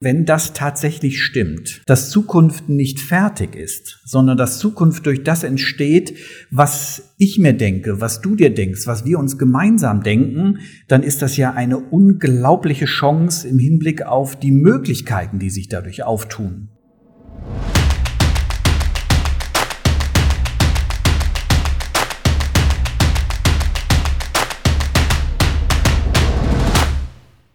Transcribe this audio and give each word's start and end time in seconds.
Wenn 0.00 0.24
das 0.24 0.52
tatsächlich 0.52 1.20
stimmt, 1.20 1.82
dass 1.86 2.10
Zukunft 2.10 2.68
nicht 2.68 3.00
fertig 3.00 3.56
ist, 3.56 3.98
sondern 4.04 4.36
dass 4.36 4.60
Zukunft 4.60 5.06
durch 5.06 5.24
das 5.24 5.42
entsteht, 5.42 6.16
was 6.52 7.14
ich 7.18 7.40
mir 7.40 7.52
denke, 7.52 8.00
was 8.00 8.20
du 8.20 8.36
dir 8.36 8.54
denkst, 8.54 8.86
was 8.86 9.04
wir 9.04 9.18
uns 9.18 9.38
gemeinsam 9.38 10.04
denken, 10.04 10.60
dann 10.86 11.02
ist 11.02 11.20
das 11.20 11.36
ja 11.36 11.52
eine 11.52 11.78
unglaubliche 11.78 12.84
Chance 12.84 13.48
im 13.48 13.58
Hinblick 13.58 14.02
auf 14.02 14.38
die 14.38 14.52
Möglichkeiten, 14.52 15.40
die 15.40 15.50
sich 15.50 15.68
dadurch 15.68 16.04
auftun. 16.04 16.68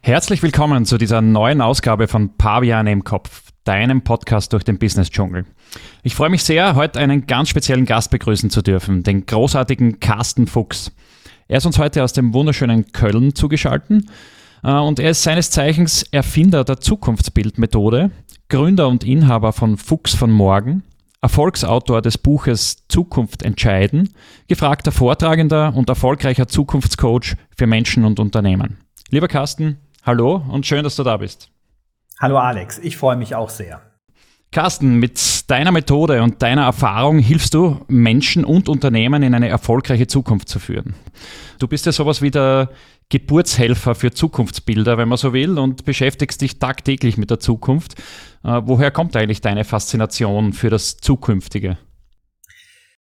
Herzlich 0.06 0.44
willkommen 0.44 0.84
zu 0.84 0.98
dieser 0.98 1.22
neuen 1.22 1.62
Ausgabe 1.62 2.10
von 2.10 2.36
Pavian 2.36 2.88
im 2.88 3.06
Kopf, 3.06 3.54
deinem 3.64 4.02
Podcast 4.02 4.52
durch 4.52 4.66
den 4.66 4.78
Business-Dschungel. 4.78 5.46
Ich 6.04 6.14
freue 6.14 6.30
mich 6.30 6.44
sehr, 6.44 6.76
heute 6.76 7.00
einen 7.00 7.26
ganz 7.26 7.48
speziellen 7.48 7.86
Gast 7.86 8.12
begrüßen 8.12 8.50
zu 8.50 8.62
dürfen, 8.62 9.04
den 9.04 9.26
großartigen 9.26 10.02
Carsten 10.02 10.46
Fuchs. 10.46 10.92
Er 11.48 11.60
ist 11.60 11.66
uns 11.66 11.78
heute 11.80 12.04
aus 12.04 12.12
dem 12.12 12.34
wunderschönen 12.34 12.92
Köln 12.92 13.34
zugeschaltet 13.34 14.04
äh, 14.62 14.74
und 14.74 15.00
er 15.00 15.12
ist 15.12 15.24
seines 15.24 15.52
Zeichens 15.52 16.04
Erfinder 16.12 16.66
der 16.66 16.82
Zukunftsbildmethode, 16.82 18.12
Gründer 18.50 18.90
und 18.90 19.06
Inhaber 19.06 19.54
von 19.54 19.78
Fuchs 19.78 20.14
von 20.14 20.32
Morgen, 20.32 20.84
Erfolgsautor 21.22 22.02
des 22.02 22.18
Buches 22.18 22.90
Zukunft 22.90 23.42
entscheiden, 23.42 24.10
gefragter 24.50 24.92
Vortragender 24.92 25.74
und 25.74 25.88
erfolgreicher 25.88 26.50
Zukunftscoach 26.50 27.38
für 27.58 27.68
Menschen 27.68 28.04
und 28.04 28.20
Unternehmen. 28.20 28.80
Lieber 29.10 29.28
Carsten, 29.28 29.78
Hallo 30.06 30.44
und 30.50 30.66
schön, 30.66 30.84
dass 30.84 30.98
du 30.98 31.04
da 31.04 31.16
bist. 31.16 31.50
Hallo 32.20 32.38
Alex, 32.38 32.78
ich 32.78 32.98
freue 32.98 33.16
mich 33.16 33.36
auch 33.36 33.50
sehr. 33.50 33.82
Carsten, 34.52 35.00
mit 35.00 35.50
deiner 35.50 35.72
Methode 35.72 36.22
und 36.22 36.42
deiner 36.42 36.64
Erfahrung 36.64 37.20
hilfst 37.20 37.54
du 37.54 37.80
Menschen 37.88 38.44
und 38.44 38.68
Unternehmen 38.68 39.24
in 39.24 39.34
eine 39.34 39.48
erfolgreiche 39.48 40.06
Zukunft 40.06 40.50
zu 40.50 40.60
führen. 40.60 40.94
Du 41.58 41.70
bist 41.70 41.86
ja 41.86 41.94
sowas 41.94 42.22
wie 42.22 42.32
der 42.32 42.70
Geburtshelfer 43.08 43.96
für 43.96 44.12
Zukunftsbilder, 44.12 44.98
wenn 44.98 45.08
man 45.08 45.18
so 45.18 45.32
will, 45.32 45.58
und 45.58 45.86
beschäftigst 45.86 46.42
dich 46.42 46.60
tagtäglich 46.60 47.18
mit 47.18 47.32
der 47.32 47.40
Zukunft. 47.40 47.98
Äh, 48.44 48.62
woher 48.66 48.92
kommt 48.92 49.16
eigentlich 49.16 49.40
deine 49.40 49.64
Faszination 49.64 50.52
für 50.52 50.70
das 50.70 50.98
Zukünftige? 50.98 51.78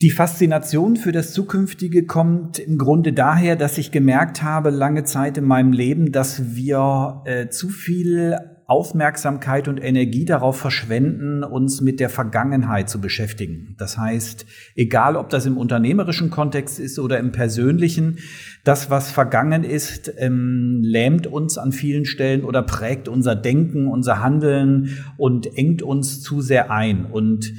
Die 0.02 0.10
Faszination 0.10 0.96
für 0.96 1.12
das 1.12 1.32
Zukünftige 1.32 2.06
kommt 2.06 2.58
im 2.58 2.76
Grunde 2.76 3.12
daher, 3.12 3.54
dass 3.54 3.78
ich 3.78 3.92
gemerkt 3.92 4.42
habe, 4.42 4.70
lange 4.70 5.04
Zeit 5.04 5.38
in 5.38 5.44
meinem 5.44 5.72
Leben, 5.72 6.10
dass 6.10 6.56
wir 6.56 7.22
äh, 7.24 7.50
zu 7.50 7.68
viel 7.68 8.36
Aufmerksamkeit 8.66 9.68
und 9.68 9.78
Energie 9.78 10.24
darauf 10.24 10.58
verschwenden, 10.58 11.44
uns 11.44 11.80
mit 11.80 12.00
der 12.00 12.08
Vergangenheit 12.08 12.90
zu 12.90 13.00
beschäftigen. 13.00 13.76
Das 13.78 13.96
heißt, 13.96 14.44
egal 14.74 15.14
ob 15.14 15.28
das 15.28 15.46
im 15.46 15.56
unternehmerischen 15.56 16.30
Kontext 16.30 16.80
ist 16.80 16.98
oder 16.98 17.20
im 17.20 17.30
persönlichen, 17.30 18.18
das, 18.64 18.90
was 18.90 19.12
vergangen 19.12 19.62
ist, 19.62 20.12
ähm, 20.18 20.80
lähmt 20.82 21.28
uns 21.28 21.58
an 21.58 21.70
vielen 21.70 22.06
Stellen 22.06 22.42
oder 22.42 22.62
prägt 22.62 23.06
unser 23.06 23.36
Denken, 23.36 23.86
unser 23.86 24.20
Handeln 24.20 24.98
und 25.16 25.56
engt 25.56 25.82
uns 25.82 26.22
zu 26.22 26.40
sehr 26.40 26.72
ein. 26.72 27.04
Und 27.04 27.52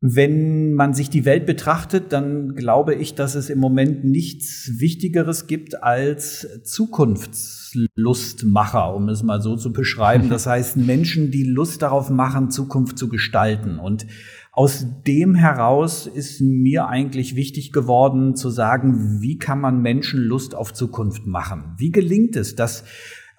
wenn 0.00 0.74
man 0.74 0.94
sich 0.94 1.10
die 1.10 1.24
Welt 1.24 1.44
betrachtet, 1.44 2.12
dann 2.12 2.54
glaube 2.54 2.94
ich, 2.94 3.16
dass 3.16 3.34
es 3.34 3.50
im 3.50 3.58
Moment 3.58 4.04
nichts 4.04 4.78
Wichtigeres 4.78 5.48
gibt 5.48 5.82
als 5.82 6.46
Zukunftslustmacher, 6.62 8.94
um 8.94 9.08
es 9.08 9.24
mal 9.24 9.42
so 9.42 9.56
zu 9.56 9.72
beschreiben. 9.72 10.28
Das 10.38 10.46
heißt 10.46 10.76
Menschen, 10.76 11.32
die 11.32 11.42
Lust 11.42 11.82
darauf 11.82 12.10
machen, 12.10 12.52
Zukunft 12.52 12.96
zu 12.96 13.08
gestalten. 13.08 13.80
Und 13.80 14.06
aus 14.52 14.86
dem 15.04 15.34
heraus 15.34 16.06
ist 16.06 16.40
mir 16.40 16.86
eigentlich 16.86 17.34
wichtig 17.34 17.72
geworden 17.72 18.36
zu 18.36 18.50
sagen, 18.50 19.20
wie 19.20 19.38
kann 19.38 19.60
man 19.60 19.82
Menschen 19.82 20.20
Lust 20.20 20.54
auf 20.54 20.72
Zukunft 20.72 21.26
machen? 21.26 21.74
Wie 21.76 21.90
gelingt 21.90 22.36
es, 22.36 22.54
dass 22.54 22.84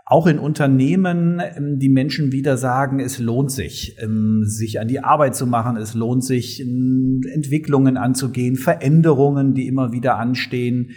auch 0.09 0.25
in 0.25 0.39
Unternehmen 0.39 1.39
ähm, 1.39 1.77
die 1.77 1.87
Menschen 1.87 2.31
wieder 2.31 2.57
sagen, 2.57 2.99
es 2.99 3.19
lohnt 3.19 3.51
sich, 3.51 3.95
ähm, 4.01 4.41
sich 4.43 4.79
an 4.79 4.87
die 4.87 5.01
Arbeit 5.01 5.35
zu 5.35 5.45
machen, 5.45 5.77
es 5.77 5.93
lohnt 5.93 6.23
sich, 6.23 6.61
ähm, 6.61 7.21
Entwicklungen 7.31 7.95
anzugehen, 7.95 8.55
Veränderungen, 8.55 9.53
die 9.53 9.67
immer 9.67 9.91
wieder 9.91 10.17
anstehen, 10.17 10.91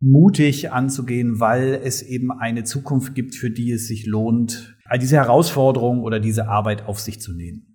mutig 0.00 0.70
anzugehen, 0.70 1.40
weil 1.40 1.80
es 1.82 2.02
eben 2.02 2.30
eine 2.30 2.62
Zukunft 2.62 3.16
gibt, 3.16 3.34
für 3.34 3.50
die 3.50 3.72
es 3.72 3.88
sich 3.88 4.06
lohnt, 4.06 4.78
all 4.84 5.00
diese 5.00 5.16
Herausforderungen 5.16 6.02
oder 6.02 6.20
diese 6.20 6.48
Arbeit 6.48 6.86
auf 6.86 7.00
sich 7.00 7.20
zu 7.20 7.32
nehmen. 7.32 7.71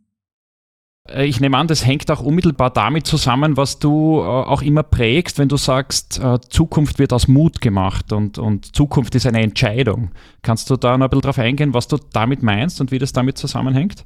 Äh, 1.10 1.26
ich 1.26 1.40
nehme 1.40 1.58
an, 1.58 1.68
das 1.68 1.86
hängt 1.86 2.10
auch 2.12 2.22
unmittelbar 2.22 2.70
damit 2.70 3.08
zusammen, 3.08 3.58
was 3.58 3.80
du 3.80 4.20
äh, 4.20 4.24
auch 4.24 4.62
immer 4.62 4.84
prägst, 4.84 5.40
wenn 5.40 5.50
du 5.50 5.58
sagst, 5.58 6.20
äh, 6.20 6.40
Zukunft 6.50 7.00
wird 7.00 7.14
aus 7.14 7.28
Mut 7.28 7.62
gemacht 7.62 8.14
und, 8.14 8.38
und 8.38 8.76
Zukunft 8.76 9.16
ist 9.16 9.26
eine 9.26 9.42
Entscheidung. 9.42 10.12
Kannst 10.42 10.70
du 10.70 10.76
da 10.78 10.98
noch 10.98 11.06
ein 11.06 11.10
bisschen 11.10 11.22
drauf 11.22 11.40
eingehen, 11.40 11.74
was 11.74 11.88
du 11.88 11.98
damit 12.14 12.44
meinst 12.44 12.82
und 12.82 12.92
wie 12.92 13.00
das 13.00 13.14
damit 13.14 13.38
zusammenhängt? 13.38 14.06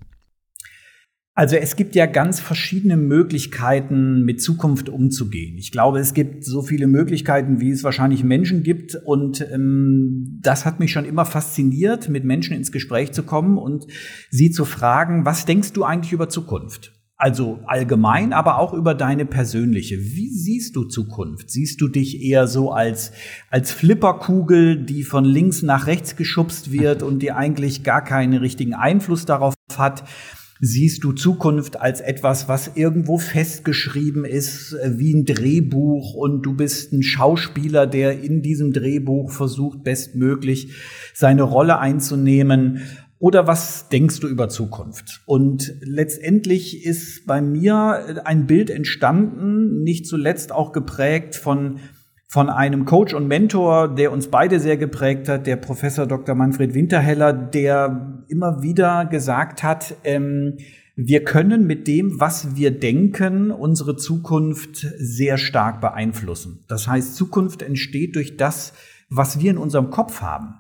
Also 1.34 1.56
es 1.56 1.78
gibt 1.78 1.96
ja 1.96 2.08
ganz 2.08 2.42
verschiedene 2.42 2.98
Möglichkeiten, 2.98 4.24
mit 4.26 4.42
Zukunft 4.42 4.90
umzugehen. 4.90 5.58
Ich 5.58 5.72
glaube, 5.72 6.00
es 6.00 6.14
gibt 6.14 6.44
so 6.44 6.62
viele 6.62 6.88
Möglichkeiten, 6.88 7.62
wie 7.62 7.72
es 7.72 7.86
wahrscheinlich 7.86 8.26
Menschen 8.26 8.64
gibt. 8.64 8.96
Und 8.96 9.40
ähm, 9.50 10.40
das 10.42 10.66
hat 10.66 10.82
mich 10.82 10.92
schon 10.92 11.06
immer 11.06 11.24
fasziniert, 11.24 12.10
mit 12.10 12.26
Menschen 12.26 12.56
ins 12.56 12.74
Gespräch 12.74 13.14
zu 13.14 13.24
kommen 13.24 13.58
und 13.58 13.88
sie 14.30 14.52
zu 14.52 14.66
fragen, 14.66 15.24
was 15.24 15.46
denkst 15.46 15.72
du 15.72 15.86
eigentlich 15.86 16.12
über 16.12 16.28
Zukunft? 16.28 16.92
Also 17.16 17.60
allgemein, 17.66 18.34
aber 18.34 18.58
auch 18.58 18.74
über 18.74 18.94
deine 18.94 19.26
persönliche. 19.26 20.00
Wie 20.00 20.30
siehst 20.30 20.76
du 20.76 20.86
Zukunft? 20.86 21.50
Siehst 21.50 21.80
du 21.80 21.88
dich 21.88 22.24
eher 22.24 22.48
so 22.48 22.72
als, 22.72 23.14
als 23.50 23.72
Flipperkugel, 23.72 24.84
die 24.84 25.04
von 25.04 25.24
links 25.24 25.62
nach 25.62 25.88
rechts 25.88 26.16
geschubst 26.16 26.72
wird 26.72 27.04
und 27.04 27.20
die 27.20 27.32
eigentlich 27.32 27.84
gar 27.84 28.04
keinen 28.04 28.34
richtigen 28.34 28.74
Einfluss 28.74 29.26
darauf 29.26 29.54
hat? 29.78 30.04
Siehst 30.64 31.04
du 31.04 31.12
Zukunft 31.12 31.82
als 31.82 32.02
etwas, 32.02 32.48
was 32.48 32.74
irgendwo 32.76 33.18
festgeschrieben 33.18 34.26
ist, 34.26 34.74
äh, 34.74 35.00
wie 35.00 35.12
ein 35.12 35.26
Drehbuch 35.26 36.14
und 36.14 36.44
du 36.44 36.56
bist 36.56 36.94
ein 36.94 37.02
Schauspieler, 37.02 37.88
der 37.88 38.22
in 38.22 38.44
diesem 38.44 38.72
Drehbuch 38.72 39.32
versucht, 39.32 39.84
bestmöglich 39.84 40.72
seine 41.16 41.42
Rolle 41.42 41.80
einzunehmen? 41.80 42.84
Oder 43.18 43.48
was 43.48 43.90
denkst 43.90 44.20
du 44.20 44.28
über 44.28 44.50
Zukunft? 44.50 45.22
Und 45.26 45.74
letztendlich 45.82 46.86
ist 46.86 47.26
bei 47.26 47.42
mir 47.42 48.22
ein 48.26 48.46
Bild 48.46 48.70
entstanden, 48.70 49.82
nicht 49.82 50.06
zuletzt 50.06 50.52
auch 50.52 50.74
geprägt 50.74 51.36
von 51.36 51.80
von 52.32 52.50
einem 52.50 52.86
Coach 52.86 53.14
und 53.14 53.28
Mentor, 53.28 53.94
der 53.94 54.14
uns 54.14 54.30
beide 54.30 54.62
sehr 54.62 54.78
geprägt 54.78 55.28
hat, 55.28 55.48
der 55.48 55.58
Professor 55.58 56.08
Dr. 56.08 56.34
Manfred 56.34 56.74
Winterheller, 56.74 57.34
der 57.34 58.24
immer 58.30 58.62
wieder 58.62 59.04
gesagt 59.04 59.64
hat, 59.64 59.96
ähm, 60.06 60.56
wir 60.96 61.26
können 61.26 61.68
mit 61.68 61.88
dem, 61.88 62.22
was 62.22 62.56
wir 62.56 62.72
denken, 62.72 63.52
unsere 63.52 63.98
Zukunft 63.98 64.78
sehr 64.98 65.38
stark 65.38 65.82
beeinflussen. 65.82 66.64
Das 66.70 66.88
heißt, 66.88 67.18
Zukunft 67.18 67.62
entsteht 67.62 68.16
durch 68.16 68.38
das, 68.38 68.72
was 69.10 69.42
wir 69.42 69.52
in 69.52 69.58
unserem 69.58 69.90
Kopf 69.90 70.22
haben. 70.22 70.54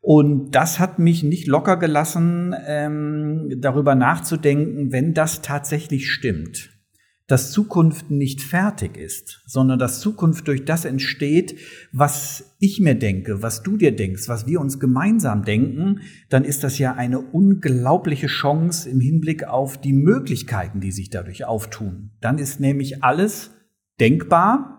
Und 0.00 0.52
das 0.52 0.78
hat 0.78 0.98
mich 0.98 1.22
nicht 1.22 1.46
locker 1.46 1.76
gelassen, 1.76 2.54
ähm, 2.66 3.58
darüber 3.58 3.94
nachzudenken, 3.94 4.90
wenn 4.90 5.12
das 5.12 5.42
tatsächlich 5.42 6.10
stimmt 6.10 6.73
dass 7.26 7.52
Zukunft 7.52 8.10
nicht 8.10 8.42
fertig 8.42 8.98
ist, 8.98 9.42
sondern 9.46 9.78
dass 9.78 10.00
Zukunft 10.00 10.46
durch 10.46 10.66
das 10.66 10.84
entsteht, 10.84 11.58
was 11.90 12.54
ich 12.58 12.80
mir 12.80 12.94
denke, 12.94 13.40
was 13.40 13.62
du 13.62 13.78
dir 13.78 13.96
denkst, 13.96 14.28
was 14.28 14.46
wir 14.46 14.60
uns 14.60 14.78
gemeinsam 14.78 15.42
denken, 15.42 16.00
dann 16.28 16.44
ist 16.44 16.64
das 16.64 16.78
ja 16.78 16.94
eine 16.94 17.20
unglaubliche 17.20 18.26
Chance 18.26 18.90
im 18.90 19.00
Hinblick 19.00 19.44
auf 19.44 19.78
die 19.78 19.94
Möglichkeiten, 19.94 20.80
die 20.80 20.92
sich 20.92 21.08
dadurch 21.08 21.46
auftun. 21.46 22.10
Dann 22.20 22.38
ist 22.38 22.60
nämlich 22.60 23.02
alles 23.02 23.52
denkbar, 23.98 24.74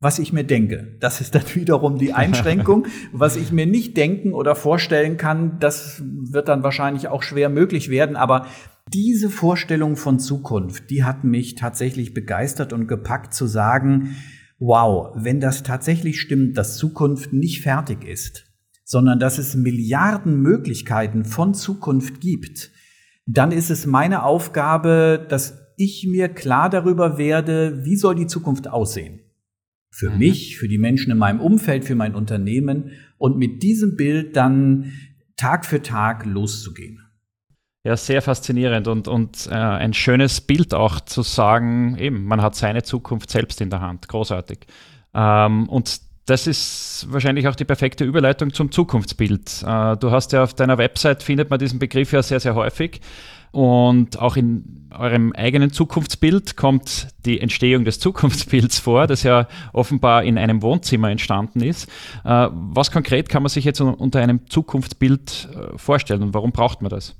was 0.00 0.18
ich 0.18 0.32
mir 0.32 0.44
denke. 0.44 0.96
Das 1.00 1.20
ist 1.20 1.34
dann 1.34 1.42
wiederum 1.54 1.98
die 1.98 2.12
Einschränkung. 2.12 2.86
was 3.12 3.36
ich 3.36 3.50
mir 3.50 3.66
nicht 3.66 3.96
denken 3.96 4.32
oder 4.32 4.54
vorstellen 4.54 5.16
kann, 5.16 5.58
das 5.58 6.02
wird 6.04 6.48
dann 6.48 6.62
wahrscheinlich 6.62 7.08
auch 7.08 7.22
schwer 7.22 7.48
möglich 7.48 7.88
werden, 7.88 8.14
aber 8.14 8.46
diese 8.92 9.30
Vorstellung 9.30 9.96
von 9.96 10.18
Zukunft, 10.18 10.90
die 10.90 11.04
hat 11.04 11.24
mich 11.24 11.54
tatsächlich 11.54 12.14
begeistert 12.14 12.72
und 12.72 12.86
gepackt 12.86 13.34
zu 13.34 13.46
sagen, 13.46 14.16
wow, 14.58 15.14
wenn 15.16 15.40
das 15.40 15.62
tatsächlich 15.62 16.20
stimmt, 16.20 16.56
dass 16.56 16.76
Zukunft 16.76 17.32
nicht 17.32 17.62
fertig 17.62 18.04
ist, 18.04 18.46
sondern 18.84 19.18
dass 19.18 19.38
es 19.38 19.54
Milliarden 19.54 20.40
Möglichkeiten 20.40 21.24
von 21.24 21.54
Zukunft 21.54 22.20
gibt, 22.20 22.70
dann 23.26 23.52
ist 23.52 23.70
es 23.70 23.86
meine 23.86 24.22
Aufgabe, 24.22 25.26
dass 25.28 25.58
ich 25.76 26.06
mir 26.10 26.28
klar 26.28 26.70
darüber 26.70 27.18
werde, 27.18 27.84
wie 27.84 27.96
soll 27.96 28.14
die 28.14 28.26
Zukunft 28.26 28.68
aussehen. 28.68 29.20
Für 29.90 30.10
mhm. 30.10 30.18
mich, 30.18 30.58
für 30.58 30.68
die 30.68 30.78
Menschen 30.78 31.12
in 31.12 31.18
meinem 31.18 31.40
Umfeld, 31.40 31.84
für 31.84 31.94
mein 31.94 32.14
Unternehmen 32.14 32.90
und 33.16 33.38
mit 33.38 33.62
diesem 33.62 33.96
Bild 33.96 34.36
dann 34.36 34.92
Tag 35.36 35.64
für 35.64 35.82
Tag 35.82 36.26
loszugehen. 36.26 37.07
Ja, 37.88 37.96
sehr 37.96 38.20
faszinierend 38.20 38.86
und, 38.86 39.08
und 39.08 39.48
äh, 39.50 39.54
ein 39.54 39.94
schönes 39.94 40.42
Bild 40.42 40.74
auch 40.74 41.00
zu 41.00 41.22
sagen, 41.22 41.96
eben, 41.98 42.26
man 42.26 42.42
hat 42.42 42.54
seine 42.54 42.82
Zukunft 42.82 43.30
selbst 43.30 43.62
in 43.62 43.70
der 43.70 43.80
Hand. 43.80 44.08
Großartig. 44.08 44.58
Ähm, 45.14 45.66
und 45.70 46.02
das 46.26 46.46
ist 46.46 47.06
wahrscheinlich 47.08 47.48
auch 47.48 47.56
die 47.56 47.64
perfekte 47.64 48.04
Überleitung 48.04 48.52
zum 48.52 48.70
Zukunftsbild. 48.70 49.64
Äh, 49.66 49.96
du 49.96 50.10
hast 50.10 50.32
ja 50.32 50.42
auf 50.42 50.52
deiner 50.52 50.76
Website, 50.76 51.22
findet 51.22 51.48
man 51.48 51.58
diesen 51.58 51.78
Begriff 51.78 52.12
ja 52.12 52.22
sehr, 52.22 52.40
sehr 52.40 52.54
häufig. 52.54 53.00
Und 53.52 54.18
auch 54.18 54.36
in 54.36 54.90
eurem 54.90 55.32
eigenen 55.32 55.72
Zukunftsbild 55.72 56.58
kommt 56.58 57.08
die 57.24 57.40
Entstehung 57.40 57.86
des 57.86 58.00
Zukunftsbilds 58.00 58.80
vor, 58.80 59.06
das 59.06 59.22
ja 59.22 59.48
offenbar 59.72 60.24
in 60.24 60.36
einem 60.36 60.60
Wohnzimmer 60.60 61.08
entstanden 61.08 61.62
ist. 61.62 61.88
Äh, 62.22 62.48
was 62.52 62.90
konkret 62.90 63.30
kann 63.30 63.42
man 63.42 63.48
sich 63.48 63.64
jetzt 63.64 63.80
unter 63.80 64.20
einem 64.20 64.46
Zukunftsbild 64.50 65.48
äh, 65.54 65.78
vorstellen 65.78 66.22
und 66.22 66.34
warum 66.34 66.52
braucht 66.52 66.82
man 66.82 66.90
das? 66.90 67.16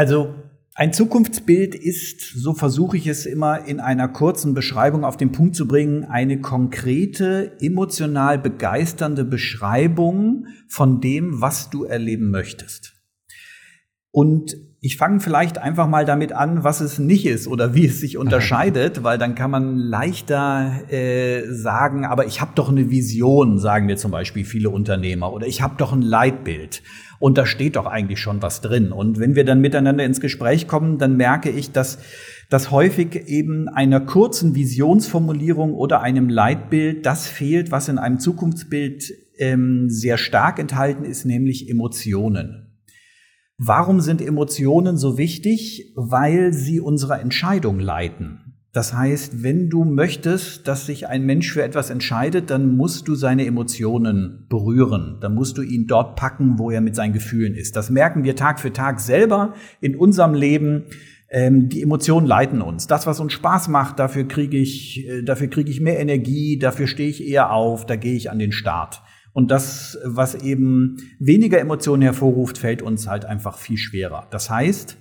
Also 0.00 0.34
ein 0.74 0.94
Zukunftsbild 0.94 1.74
ist, 1.74 2.22
so 2.22 2.54
versuche 2.54 2.96
ich 2.96 3.06
es 3.06 3.26
immer 3.26 3.66
in 3.66 3.80
einer 3.80 4.08
kurzen 4.08 4.54
Beschreibung 4.54 5.04
auf 5.04 5.18
den 5.18 5.30
Punkt 5.30 5.54
zu 5.54 5.68
bringen, 5.68 6.04
eine 6.04 6.40
konkrete, 6.40 7.58
emotional 7.60 8.38
begeisternde 8.38 9.26
Beschreibung 9.26 10.46
von 10.68 11.02
dem, 11.02 11.42
was 11.42 11.68
du 11.68 11.84
erleben 11.84 12.30
möchtest. 12.30 12.94
Und 14.10 14.56
ich 14.82 14.96
fange 14.96 15.20
vielleicht 15.20 15.58
einfach 15.58 15.86
mal 15.86 16.06
damit 16.06 16.32
an, 16.32 16.64
was 16.64 16.80
es 16.80 16.98
nicht 16.98 17.26
ist 17.26 17.46
oder 17.46 17.74
wie 17.74 17.84
es 17.84 18.00
sich 18.00 18.16
unterscheidet, 18.16 19.02
weil 19.02 19.18
dann 19.18 19.34
kann 19.34 19.50
man 19.50 19.76
leichter 19.76 20.72
äh, 20.90 21.42
sagen, 21.52 22.06
aber 22.06 22.24
ich 22.24 22.40
habe 22.40 22.52
doch 22.54 22.70
eine 22.70 22.88
Vision, 22.90 23.58
sagen 23.58 23.84
mir 23.86 23.98
zum 23.98 24.10
Beispiel 24.10 24.46
viele 24.46 24.70
Unternehmer, 24.70 25.34
oder 25.34 25.46
ich 25.46 25.60
habe 25.60 25.74
doch 25.76 25.92
ein 25.92 26.00
Leitbild. 26.00 26.82
Und 27.18 27.36
da 27.36 27.44
steht 27.44 27.76
doch 27.76 27.84
eigentlich 27.84 28.20
schon 28.20 28.40
was 28.40 28.62
drin. 28.62 28.92
Und 28.92 29.18
wenn 29.18 29.34
wir 29.34 29.44
dann 29.44 29.60
miteinander 29.60 30.04
ins 30.04 30.22
Gespräch 30.22 30.66
kommen, 30.66 30.96
dann 30.96 31.18
merke 31.18 31.50
ich, 31.50 31.72
dass 31.72 31.98
dass 32.48 32.72
häufig 32.72 33.28
eben 33.28 33.68
einer 33.68 34.00
kurzen 34.00 34.56
Visionsformulierung 34.56 35.72
oder 35.72 36.00
einem 36.00 36.28
Leitbild 36.28 37.06
das 37.06 37.28
fehlt, 37.28 37.70
was 37.70 37.88
in 37.88 37.98
einem 37.98 38.18
Zukunftsbild 38.18 39.12
ähm, 39.38 39.88
sehr 39.88 40.18
stark 40.18 40.58
enthalten 40.58 41.04
ist, 41.04 41.24
nämlich 41.24 41.70
Emotionen. 41.70 42.69
Warum 43.62 44.00
sind 44.00 44.22
Emotionen 44.22 44.96
so 44.96 45.18
wichtig? 45.18 45.92
Weil 45.94 46.54
sie 46.54 46.80
unsere 46.80 47.20
Entscheidung 47.20 47.78
leiten. 47.78 48.54
Das 48.72 48.94
heißt, 48.94 49.42
wenn 49.42 49.68
du 49.68 49.84
möchtest, 49.84 50.66
dass 50.66 50.86
sich 50.86 51.08
ein 51.08 51.26
Mensch 51.26 51.52
für 51.52 51.62
etwas 51.62 51.90
entscheidet, 51.90 52.48
dann 52.48 52.74
musst 52.74 53.06
du 53.06 53.14
seine 53.14 53.44
Emotionen 53.44 54.46
berühren. 54.48 55.18
Dann 55.20 55.34
musst 55.34 55.58
du 55.58 55.62
ihn 55.62 55.86
dort 55.86 56.16
packen, 56.16 56.58
wo 56.58 56.70
er 56.70 56.80
mit 56.80 56.96
seinen 56.96 57.12
Gefühlen 57.12 57.54
ist. 57.54 57.76
Das 57.76 57.90
merken 57.90 58.24
wir 58.24 58.34
Tag 58.34 58.60
für 58.60 58.72
Tag 58.72 58.98
selber 58.98 59.52
in 59.82 59.94
unserem 59.94 60.32
Leben. 60.32 60.84
Ähm, 61.28 61.68
die 61.68 61.82
Emotionen 61.82 62.26
leiten 62.26 62.62
uns. 62.62 62.86
Das, 62.86 63.06
was 63.06 63.20
uns 63.20 63.34
Spaß 63.34 63.68
macht, 63.68 63.98
dafür 63.98 64.26
kriege 64.26 64.56
ich, 64.56 65.06
äh, 65.06 65.22
dafür 65.22 65.48
kriege 65.48 65.70
ich 65.70 65.82
mehr 65.82 66.00
Energie, 66.00 66.58
dafür 66.58 66.86
stehe 66.86 67.10
ich 67.10 67.28
eher 67.28 67.52
auf, 67.52 67.84
da 67.84 67.96
gehe 67.96 68.14
ich 68.14 68.30
an 68.30 68.38
den 68.38 68.52
Start. 68.52 69.02
Und 69.32 69.50
das, 69.50 69.98
was 70.04 70.34
eben 70.34 70.96
weniger 71.18 71.60
Emotionen 71.60 72.02
hervorruft, 72.02 72.58
fällt 72.58 72.82
uns 72.82 73.06
halt 73.06 73.24
einfach 73.24 73.58
viel 73.58 73.76
schwerer. 73.76 74.26
Das 74.30 74.50
heißt, 74.50 74.96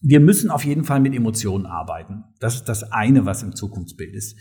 wir 0.00 0.20
müssen 0.20 0.50
auf 0.50 0.64
jeden 0.64 0.84
Fall 0.84 1.00
mit 1.00 1.14
Emotionen 1.14 1.66
arbeiten. 1.66 2.24
Das 2.40 2.54
ist 2.54 2.68
das 2.68 2.92
eine, 2.92 3.26
was 3.26 3.42
im 3.42 3.54
Zukunftsbild 3.54 4.14
ist. 4.14 4.36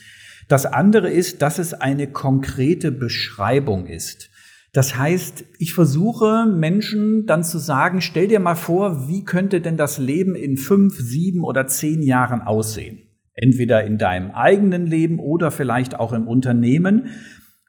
Das 0.47 0.65
andere 0.65 1.09
ist, 1.09 1.41
dass 1.41 1.59
es 1.59 1.73
eine 1.73 2.07
konkrete 2.07 2.91
Beschreibung 2.91 3.87
ist. 3.87 4.29
Das 4.73 4.97
heißt, 4.97 5.45
ich 5.57 5.73
versuche 5.73 6.45
Menschen 6.45 7.25
dann 7.25 7.43
zu 7.43 7.57
sagen, 7.57 8.01
stell 8.01 8.27
dir 8.27 8.39
mal 8.39 8.55
vor, 8.55 9.07
wie 9.07 9.23
könnte 9.23 9.61
denn 9.61 9.77
das 9.77 9.97
Leben 9.97 10.35
in 10.35 10.57
fünf, 10.57 10.95
sieben 10.99 11.43
oder 11.43 11.67
zehn 11.67 12.03
Jahren 12.03 12.41
aussehen? 12.41 12.99
Entweder 13.33 13.83
in 13.83 13.97
deinem 13.97 14.31
eigenen 14.31 14.85
Leben 14.85 15.19
oder 15.19 15.51
vielleicht 15.51 15.99
auch 15.99 16.13
im 16.13 16.27
Unternehmen 16.27 17.07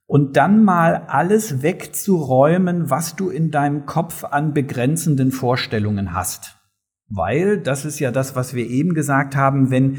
und 0.08 0.38
dann 0.38 0.64
mal 0.64 1.04
alles 1.06 1.62
wegzuräumen, 1.62 2.88
was 2.88 3.14
du 3.14 3.28
in 3.28 3.50
deinem 3.50 3.84
Kopf 3.84 4.24
an 4.24 4.54
begrenzenden 4.54 5.32
Vorstellungen 5.32 6.14
hast. 6.14 6.56
Weil, 7.10 7.60
das 7.60 7.84
ist 7.84 7.98
ja 8.00 8.10
das, 8.10 8.34
was 8.34 8.54
wir 8.54 8.66
eben 8.66 8.94
gesagt 8.94 9.36
haben, 9.36 9.70
wenn 9.70 9.98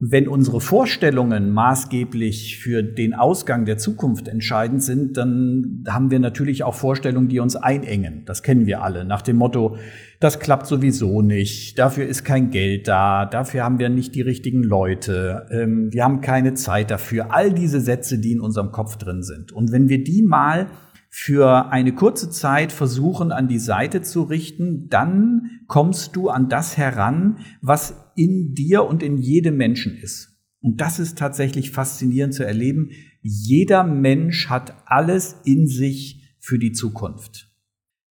wenn 0.00 0.28
unsere 0.28 0.60
Vorstellungen 0.60 1.50
maßgeblich 1.50 2.58
für 2.58 2.84
den 2.84 3.14
Ausgang 3.14 3.64
der 3.64 3.78
Zukunft 3.78 4.28
entscheidend 4.28 4.80
sind, 4.80 5.16
dann 5.16 5.84
haben 5.88 6.12
wir 6.12 6.20
natürlich 6.20 6.62
auch 6.62 6.76
Vorstellungen, 6.76 7.26
die 7.26 7.40
uns 7.40 7.56
einengen. 7.56 8.22
Das 8.24 8.44
kennen 8.44 8.66
wir 8.66 8.80
alle. 8.82 9.04
Nach 9.04 9.22
dem 9.22 9.36
Motto, 9.36 9.76
das 10.20 10.38
klappt 10.38 10.66
sowieso 10.66 11.20
nicht, 11.20 11.80
dafür 11.80 12.06
ist 12.06 12.22
kein 12.22 12.50
Geld 12.50 12.86
da, 12.86 13.26
dafür 13.26 13.64
haben 13.64 13.80
wir 13.80 13.88
nicht 13.88 14.14
die 14.14 14.22
richtigen 14.22 14.62
Leute, 14.62 15.46
ähm, 15.50 15.92
wir 15.92 16.04
haben 16.04 16.20
keine 16.20 16.54
Zeit 16.54 16.92
dafür. 16.92 17.34
All 17.34 17.52
diese 17.52 17.80
Sätze, 17.80 18.18
die 18.18 18.32
in 18.32 18.40
unserem 18.40 18.70
Kopf 18.70 18.98
drin 18.98 19.24
sind. 19.24 19.50
Und 19.50 19.72
wenn 19.72 19.88
wir 19.88 20.04
die 20.04 20.22
mal 20.22 20.68
für 21.10 21.70
eine 21.70 21.94
kurze 21.94 22.30
Zeit 22.30 22.70
versuchen 22.70 23.32
an 23.32 23.48
die 23.48 23.58
Seite 23.58 24.02
zu 24.02 24.22
richten, 24.22 24.88
dann 24.88 25.62
kommst 25.66 26.14
du 26.16 26.28
an 26.28 26.48
das 26.48 26.76
heran, 26.76 27.38
was 27.62 27.94
in 28.14 28.54
dir 28.54 28.84
und 28.84 29.02
in 29.02 29.16
jedem 29.16 29.56
Menschen 29.56 29.96
ist. 29.96 30.36
Und 30.60 30.80
das 30.80 30.98
ist 30.98 31.18
tatsächlich 31.18 31.70
faszinierend 31.70 32.34
zu 32.34 32.44
erleben. 32.44 32.90
Jeder 33.22 33.84
Mensch 33.84 34.48
hat 34.48 34.74
alles 34.86 35.36
in 35.44 35.66
sich 35.66 36.36
für 36.38 36.58
die 36.58 36.72
Zukunft. 36.72 37.47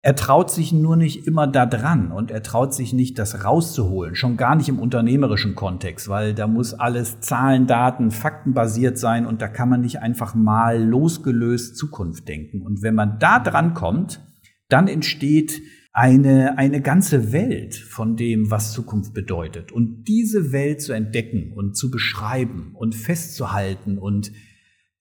Er 0.03 0.15
traut 0.15 0.51
sich 0.51 0.73
nur 0.73 0.97
nicht 0.97 1.27
immer 1.27 1.49
da 1.49 1.67
dran 1.67 2.13
und 2.13 2.31
er 2.31 2.43
traut 2.43 2.73
sich 2.73 2.93
nicht, 2.93 3.19
das 3.19 3.45
rauszuholen, 3.45 4.15
schon 4.15 4.37
gar 4.37 4.55
nicht 4.55 4.69
im 4.69 4.79
unternehmerischen 4.79 5.57
Kontext, 5.57 6.09
weil 6.09 6.33
da 6.33 6.47
muss 6.47 6.75
alles 6.75 7.21
Zahlen, 7.21 7.67
Daten, 7.67 8.13
Fakten 8.13 8.55
basiert 8.55 8.99
sein 8.99 9.27
und 9.27 9.43
da 9.43 9.49
kann 9.49 9.69
man 9.69 9.81
nicht 9.81 10.01
einfach 10.01 10.35
mal 10.35 10.81
losgelöst 10.81 11.77
Zukunft 11.77 12.29
denken. 12.29 12.63
Und 12.63 12.83
wenn 12.83 12.95
man 12.95 13.19
da 13.19 13.41
dran 13.41 13.75
kommt, 13.75 14.21
dann 14.69 14.87
entsteht 14.87 15.61
eine, 15.93 16.59
eine 16.59 16.83
ganze 16.83 17.33
Welt 17.33 17.75
von 17.75 18.17
dem, 18.17 18.51
was 18.51 18.73
Zukunft 18.75 19.15
bedeutet. 19.15 19.73
Und 19.73 20.05
diese 20.05 20.53
Welt 20.53 20.83
zu 20.83 20.93
entdecken 20.93 21.53
und 21.55 21.75
zu 21.75 21.91
beschreiben 21.91 22.73
und 22.75 22.95
festzuhalten 22.95 23.97
und 23.97 24.31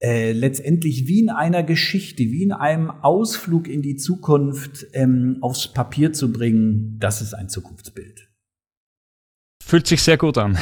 äh, 0.02 0.34
letztendlich 0.34 1.08
wie 1.08 1.22
in 1.22 1.30
einer 1.30 1.64
Geschichte, 1.64 2.24
wie 2.24 2.44
in 2.44 2.52
einem 2.52 2.90
Ausflug 2.90 3.68
in 3.68 3.82
die 3.82 3.96
Zukunft 3.96 4.86
ähm, 4.94 5.38
aufs 5.42 5.72
Papier 5.72 6.14
zu 6.14 6.32
bringen, 6.32 6.98
das 7.00 7.22
ist 7.22 7.34
ein 7.34 7.50
Zukunftsbild. 7.50 8.30
Fühlt 9.68 9.88
sich 9.88 10.04
sehr 10.04 10.18
gut 10.18 10.38
an. 10.38 10.60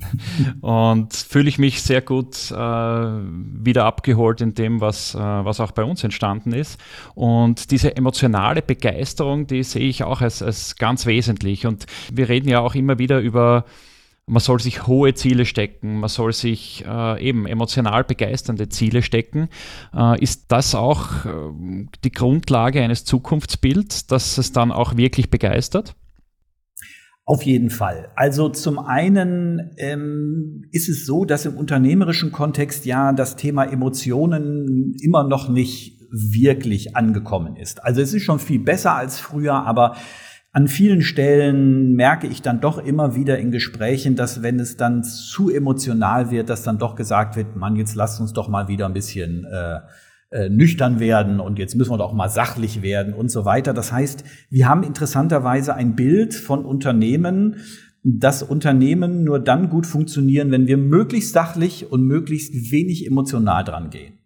und 0.62 1.14
fühle 1.14 1.48
ich 1.48 1.58
mich 1.58 1.80
sehr 1.80 2.00
gut 2.00 2.50
äh, 2.50 2.54
wieder 2.56 3.84
abgeholt 3.84 4.40
in 4.40 4.54
dem, 4.54 4.80
was, 4.80 5.14
äh, 5.14 5.18
was 5.18 5.60
auch 5.60 5.70
bei 5.70 5.84
uns 5.84 6.02
entstanden 6.02 6.52
ist. 6.52 6.80
Und 7.14 7.70
diese 7.70 7.96
emotionale 7.96 8.60
Begeisterung, 8.60 9.46
die 9.46 9.62
sehe 9.62 9.88
ich 9.88 10.02
auch 10.02 10.22
als, 10.22 10.42
als 10.42 10.74
ganz 10.74 11.06
wesentlich. 11.06 11.66
Und 11.66 11.86
wir 12.12 12.28
reden 12.28 12.48
ja 12.48 12.58
auch 12.58 12.74
immer 12.74 12.98
wieder 12.98 13.20
über 13.20 13.64
man 14.26 14.40
soll 14.40 14.60
sich 14.60 14.86
hohe 14.86 15.14
Ziele 15.14 15.44
stecken, 15.44 16.00
man 16.00 16.08
soll 16.08 16.32
sich 16.32 16.84
äh, 16.86 17.22
eben 17.22 17.46
emotional 17.46 18.04
begeisternde 18.04 18.68
Ziele 18.68 19.02
stecken. 19.02 19.48
Äh, 19.94 20.22
ist 20.22 20.52
das 20.52 20.74
auch 20.74 21.24
äh, 21.24 21.86
die 22.04 22.12
Grundlage 22.12 22.80
eines 22.80 23.04
Zukunftsbilds, 23.04 24.06
dass 24.06 24.38
es 24.38 24.52
dann 24.52 24.70
auch 24.70 24.96
wirklich 24.96 25.30
begeistert? 25.30 25.96
Auf 27.24 27.42
jeden 27.42 27.70
Fall. 27.70 28.10
Also 28.16 28.48
zum 28.48 28.78
einen 28.78 29.70
ähm, 29.76 30.64
ist 30.72 30.88
es 30.88 31.06
so, 31.06 31.24
dass 31.24 31.46
im 31.46 31.56
unternehmerischen 31.56 32.32
Kontext 32.32 32.84
ja 32.84 33.12
das 33.12 33.36
Thema 33.36 33.64
Emotionen 33.64 34.94
immer 35.00 35.22
noch 35.24 35.48
nicht 35.48 36.00
wirklich 36.10 36.96
angekommen 36.96 37.56
ist. 37.56 37.84
Also 37.84 38.02
es 38.02 38.12
ist 38.12 38.22
schon 38.22 38.38
viel 38.38 38.58
besser 38.58 38.94
als 38.94 39.18
früher, 39.18 39.54
aber 39.54 39.96
an 40.54 40.68
vielen 40.68 41.00
Stellen 41.00 41.94
merke 41.94 42.26
ich 42.26 42.42
dann 42.42 42.60
doch 42.60 42.76
immer 42.76 43.14
wieder 43.16 43.38
in 43.38 43.50
Gesprächen, 43.50 44.16
dass 44.16 44.42
wenn 44.42 44.60
es 44.60 44.76
dann 44.76 45.02
zu 45.02 45.48
emotional 45.48 46.30
wird, 46.30 46.50
dass 46.50 46.62
dann 46.62 46.78
doch 46.78 46.94
gesagt 46.94 47.36
wird, 47.36 47.56
Mann, 47.56 47.76
jetzt 47.76 47.94
lasst 47.94 48.20
uns 48.20 48.34
doch 48.34 48.48
mal 48.48 48.68
wieder 48.68 48.84
ein 48.84 48.92
bisschen 48.92 49.46
äh, 49.46 49.80
äh, 50.30 50.50
nüchtern 50.50 51.00
werden 51.00 51.40
und 51.40 51.58
jetzt 51.58 51.74
müssen 51.74 51.90
wir 51.90 51.98
doch 51.98 52.12
mal 52.12 52.28
sachlich 52.28 52.82
werden 52.82 53.14
und 53.14 53.30
so 53.30 53.46
weiter. 53.46 53.72
Das 53.72 53.92
heißt, 53.92 54.24
wir 54.50 54.68
haben 54.68 54.82
interessanterweise 54.82 55.74
ein 55.74 55.96
Bild 55.96 56.34
von 56.34 56.66
Unternehmen, 56.66 57.56
dass 58.02 58.42
Unternehmen 58.42 59.24
nur 59.24 59.38
dann 59.38 59.70
gut 59.70 59.86
funktionieren, 59.86 60.50
wenn 60.50 60.66
wir 60.66 60.76
möglichst 60.76 61.32
sachlich 61.32 61.90
und 61.90 62.02
möglichst 62.02 62.72
wenig 62.72 63.06
emotional 63.06 63.64
dran 63.64 63.88
gehen. 63.88 64.18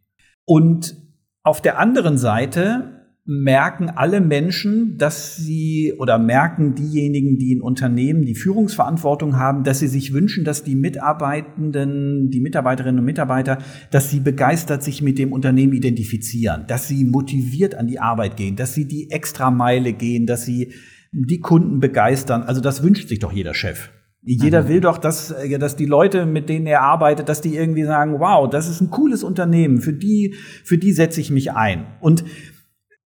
Und 0.44 0.96
auf 1.44 1.62
der 1.62 1.78
anderen 1.78 2.18
Seite 2.18 2.95
merken 3.26 3.90
alle 3.90 4.20
Menschen, 4.20 4.98
dass 4.98 5.36
sie 5.36 5.92
oder 5.98 6.16
merken 6.16 6.76
diejenigen, 6.76 7.38
die 7.38 7.52
in 7.52 7.60
Unternehmen 7.60 8.24
die 8.24 8.36
Führungsverantwortung 8.36 9.36
haben, 9.36 9.64
dass 9.64 9.80
sie 9.80 9.88
sich 9.88 10.12
wünschen, 10.12 10.44
dass 10.44 10.62
die 10.62 10.76
Mitarbeitenden, 10.76 12.30
die 12.30 12.40
Mitarbeiterinnen 12.40 13.00
und 13.00 13.04
Mitarbeiter, 13.04 13.58
dass 13.90 14.10
sie 14.10 14.20
begeistert 14.20 14.84
sich 14.84 15.02
mit 15.02 15.18
dem 15.18 15.32
Unternehmen 15.32 15.72
identifizieren, 15.72 16.64
dass 16.68 16.86
sie 16.86 17.04
motiviert 17.04 17.74
an 17.74 17.88
die 17.88 17.98
Arbeit 17.98 18.36
gehen, 18.36 18.54
dass 18.54 18.74
sie 18.74 18.86
die 18.86 19.10
Extrameile 19.10 19.92
gehen, 19.92 20.26
dass 20.26 20.44
sie 20.44 20.72
die 21.10 21.40
Kunden 21.40 21.80
begeistern. 21.80 22.44
Also 22.44 22.60
das 22.60 22.84
wünscht 22.84 23.08
sich 23.08 23.18
doch 23.18 23.32
jeder 23.32 23.54
Chef. 23.54 23.90
Jeder 24.22 24.64
mhm. 24.64 24.68
will 24.68 24.80
doch, 24.80 24.98
dass, 24.98 25.30
äh, 25.30 25.58
dass 25.58 25.76
die 25.76 25.86
Leute, 25.86 26.26
mit 26.26 26.48
denen 26.48 26.66
er 26.66 26.82
arbeitet, 26.82 27.28
dass 27.28 27.40
die 27.40 27.56
irgendwie 27.56 27.84
sagen, 27.84 28.18
wow, 28.18 28.48
das 28.50 28.68
ist 28.68 28.80
ein 28.80 28.90
cooles 28.90 29.22
Unternehmen, 29.22 29.80
für 29.80 29.92
die, 29.92 30.34
für 30.64 30.78
die 30.78 30.92
setze 30.92 31.20
ich 31.20 31.30
mich 31.30 31.52
ein. 31.52 31.86
Und 32.00 32.24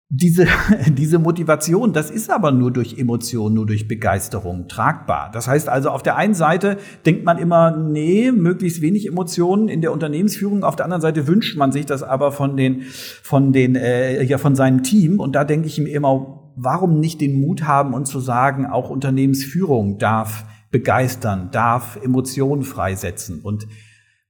diese, 0.09 0.47
diese 0.87 1.19
Motivation, 1.19 1.93
das 1.93 2.09
ist 2.09 2.31
aber 2.31 2.51
nur 2.51 2.71
durch 2.71 2.97
Emotion, 2.97 3.53
nur 3.53 3.67
durch 3.67 3.87
Begeisterung 3.87 4.67
tragbar. 4.67 5.29
Das 5.31 5.47
heißt 5.47 5.69
also, 5.69 5.89
auf 5.89 6.01
der 6.01 6.17
einen 6.17 6.33
Seite 6.33 6.77
denkt 7.05 7.23
man 7.23 7.37
immer, 7.37 7.77
nee, 7.77 8.31
möglichst 8.31 8.81
wenig 8.81 9.07
Emotionen 9.07 9.69
in 9.69 9.81
der 9.81 9.93
Unternehmensführung. 9.93 10.63
Auf 10.63 10.75
der 10.75 10.85
anderen 10.85 11.01
Seite 11.01 11.27
wünscht 11.27 11.57
man 11.57 11.71
sich 11.71 11.85
das 11.85 12.01
aber 12.01 12.31
von 12.31 12.57
den, 12.57 12.81
von 12.81 13.53
den, 13.53 13.75
äh, 13.75 14.23
ja, 14.23 14.39
von 14.39 14.55
seinem 14.55 14.81
Team. 14.81 15.19
Und 15.19 15.35
da 15.35 15.43
denke 15.43 15.67
ich 15.67 15.77
mir 15.77 15.93
immer, 15.93 16.51
warum 16.55 16.99
nicht 16.99 17.21
den 17.21 17.39
Mut 17.39 17.63
haben 17.63 17.93
und 17.93 18.07
zu 18.07 18.19
sagen, 18.19 18.65
auch 18.65 18.89
Unternehmensführung 18.89 19.99
darf 19.99 20.45
begeistern, 20.71 21.49
darf 21.51 21.99
Emotionen 22.03 22.63
freisetzen. 22.63 23.41
Und 23.41 23.67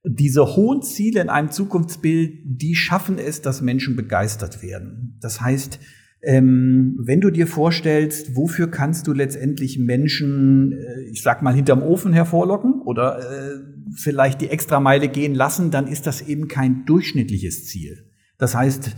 diese 0.03 0.55
hohen 0.55 0.81
Ziele 0.81 1.21
in 1.21 1.29
einem 1.29 1.51
Zukunftsbild, 1.51 2.41
die 2.45 2.75
schaffen 2.75 3.17
es, 3.17 3.41
dass 3.41 3.61
Menschen 3.61 3.95
begeistert 3.95 4.63
werden. 4.63 5.17
Das 5.21 5.41
heißt, 5.41 5.79
ähm, 6.21 6.97
wenn 7.01 7.21
du 7.21 7.29
dir 7.29 7.47
vorstellst, 7.47 8.35
wofür 8.35 8.69
kannst 8.69 9.07
du 9.07 9.13
letztendlich 9.13 9.79
Menschen, 9.79 10.73
äh, 10.73 11.01
ich 11.11 11.21
sag 11.21 11.41
mal, 11.41 11.53
hinterm 11.53 11.81
Ofen 11.81 12.11
hervorlocken 12.11 12.81
oder 12.81 13.19
äh, 13.19 13.59
vielleicht 13.95 14.41
die 14.41 14.49
Extrameile 14.49 15.07
gehen 15.07 15.33
lassen, 15.33 15.71
dann 15.71 15.87
ist 15.87 16.07
das 16.07 16.21
eben 16.21 16.47
kein 16.47 16.85
durchschnittliches 16.85 17.67
Ziel. 17.67 18.09
Das 18.37 18.53
heißt, 18.53 18.95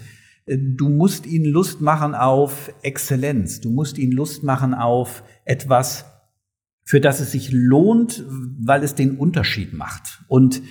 äh, 0.47 0.57
du 0.57 0.89
musst 0.89 1.27
ihnen 1.27 1.45
Lust 1.45 1.81
machen 1.81 2.15
auf 2.15 2.73
Exzellenz. 2.81 3.61
Du 3.61 3.69
musst 3.69 3.99
ihnen 3.99 4.13
Lust 4.13 4.43
machen 4.43 4.73
auf 4.73 5.23
etwas, 5.45 6.05
für 6.83 7.01
das 7.01 7.19
es 7.19 7.31
sich 7.31 7.51
lohnt, 7.51 8.25
weil 8.59 8.83
es 8.83 8.95
den 8.95 9.17
Unterschied 9.17 9.73
macht. 9.73 10.23
Und 10.27 10.63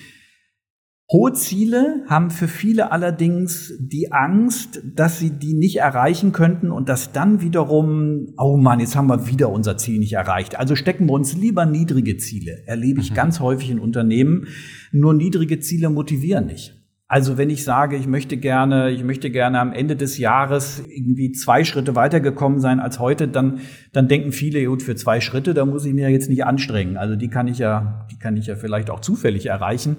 Hohe 1.12 1.32
Ziele 1.32 2.04
haben 2.06 2.30
für 2.30 2.46
viele 2.46 2.92
allerdings 2.92 3.74
die 3.80 4.12
Angst, 4.12 4.80
dass 4.94 5.18
sie 5.18 5.30
die 5.30 5.54
nicht 5.54 5.78
erreichen 5.78 6.30
könnten 6.30 6.70
und 6.70 6.88
dass 6.88 7.10
dann 7.10 7.40
wiederum, 7.40 8.28
oh 8.38 8.56
Mann, 8.56 8.78
jetzt 8.78 8.94
haben 8.94 9.08
wir 9.08 9.26
wieder 9.26 9.50
unser 9.50 9.76
Ziel 9.76 9.98
nicht 9.98 10.12
erreicht. 10.12 10.56
Also 10.56 10.76
stecken 10.76 11.06
wir 11.06 11.14
uns 11.14 11.36
lieber 11.36 11.66
niedrige 11.66 12.16
Ziele. 12.16 12.62
Erlebe 12.66 13.00
ich 13.00 13.10
mhm. 13.10 13.16
ganz 13.16 13.40
häufig 13.40 13.70
in 13.70 13.80
Unternehmen. 13.80 14.46
Nur 14.92 15.12
niedrige 15.12 15.58
Ziele 15.58 15.90
motivieren 15.90 16.46
nicht. 16.46 16.76
Also 17.08 17.36
wenn 17.36 17.50
ich 17.50 17.64
sage, 17.64 17.96
ich 17.96 18.06
möchte 18.06 18.36
gerne, 18.36 18.92
ich 18.92 19.02
möchte 19.02 19.30
gerne 19.30 19.58
am 19.58 19.72
Ende 19.72 19.96
des 19.96 20.16
Jahres 20.16 20.80
irgendwie 20.88 21.32
zwei 21.32 21.64
Schritte 21.64 21.96
weitergekommen 21.96 22.60
sein 22.60 22.78
als 22.78 23.00
heute, 23.00 23.26
dann, 23.26 23.58
dann 23.92 24.06
denken 24.06 24.30
viele, 24.30 24.64
gut, 24.64 24.84
für 24.84 24.94
zwei 24.94 25.20
Schritte, 25.20 25.54
da 25.54 25.66
muss 25.66 25.84
ich 25.84 25.92
mir 25.92 26.08
jetzt 26.08 26.30
nicht 26.30 26.44
anstrengen. 26.44 26.96
Also 26.96 27.16
die 27.16 27.26
kann 27.26 27.48
ich 27.48 27.58
ja, 27.58 28.06
die 28.12 28.18
kann 28.20 28.36
ich 28.36 28.46
ja 28.46 28.54
vielleicht 28.54 28.90
auch 28.90 29.00
zufällig 29.00 29.46
erreichen. 29.46 29.96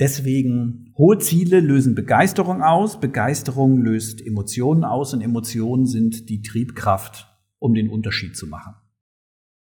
Deswegen 0.00 0.94
hohe 0.96 1.18
Ziele 1.18 1.60
lösen 1.60 1.94
Begeisterung 1.94 2.62
aus, 2.62 2.98
Begeisterung 2.98 3.82
löst 3.82 4.26
Emotionen 4.26 4.82
aus 4.82 5.12
und 5.12 5.20
Emotionen 5.20 5.86
sind 5.86 6.30
die 6.30 6.40
Triebkraft, 6.40 7.28
um 7.58 7.74
den 7.74 7.90
Unterschied 7.90 8.34
zu 8.34 8.46
machen. 8.46 8.74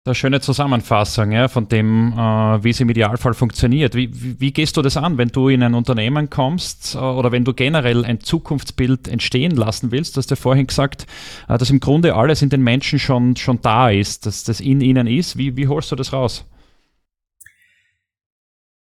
Eine 0.04 0.14
schöne 0.16 0.40
Zusammenfassung 0.40 1.30
ja, 1.30 1.46
von 1.46 1.68
dem, 1.68 2.12
äh, 2.14 2.64
wie 2.64 2.70
es 2.70 2.80
im 2.80 2.90
Idealfall 2.90 3.34
funktioniert. 3.34 3.94
Wie, 3.94 4.10
wie, 4.12 4.40
wie, 4.40 4.52
gehst 4.52 4.76
du 4.76 4.82
das 4.82 4.96
an, 4.96 5.16
wenn 5.16 5.28
du 5.28 5.48
in 5.48 5.62
ein 5.62 5.74
Unternehmen 5.74 6.28
kommst 6.28 6.96
äh, 6.96 6.98
oder 6.98 7.30
wenn 7.30 7.44
du 7.44 7.52
generell 7.52 8.04
ein 8.04 8.18
Zukunftsbild 8.18 9.06
entstehen 9.06 9.54
lassen 9.54 9.92
willst? 9.92 10.16
Du 10.16 10.18
hast 10.18 10.30
ja 10.30 10.36
vorhin 10.36 10.66
gesagt, 10.66 11.06
äh, 11.48 11.56
dass 11.56 11.70
im 11.70 11.78
Grunde 11.78 12.16
alles 12.16 12.42
in 12.42 12.48
den 12.48 12.62
Menschen 12.62 12.98
schon, 12.98 13.36
schon 13.36 13.60
da 13.60 13.90
ist, 13.90 14.26
dass 14.26 14.42
das 14.42 14.60
in 14.60 14.80
ihnen 14.80 15.06
ist. 15.06 15.36
Wie, 15.36 15.56
wie 15.56 15.68
holst 15.68 15.92
du 15.92 15.94
das 15.94 16.12
raus? 16.12 16.46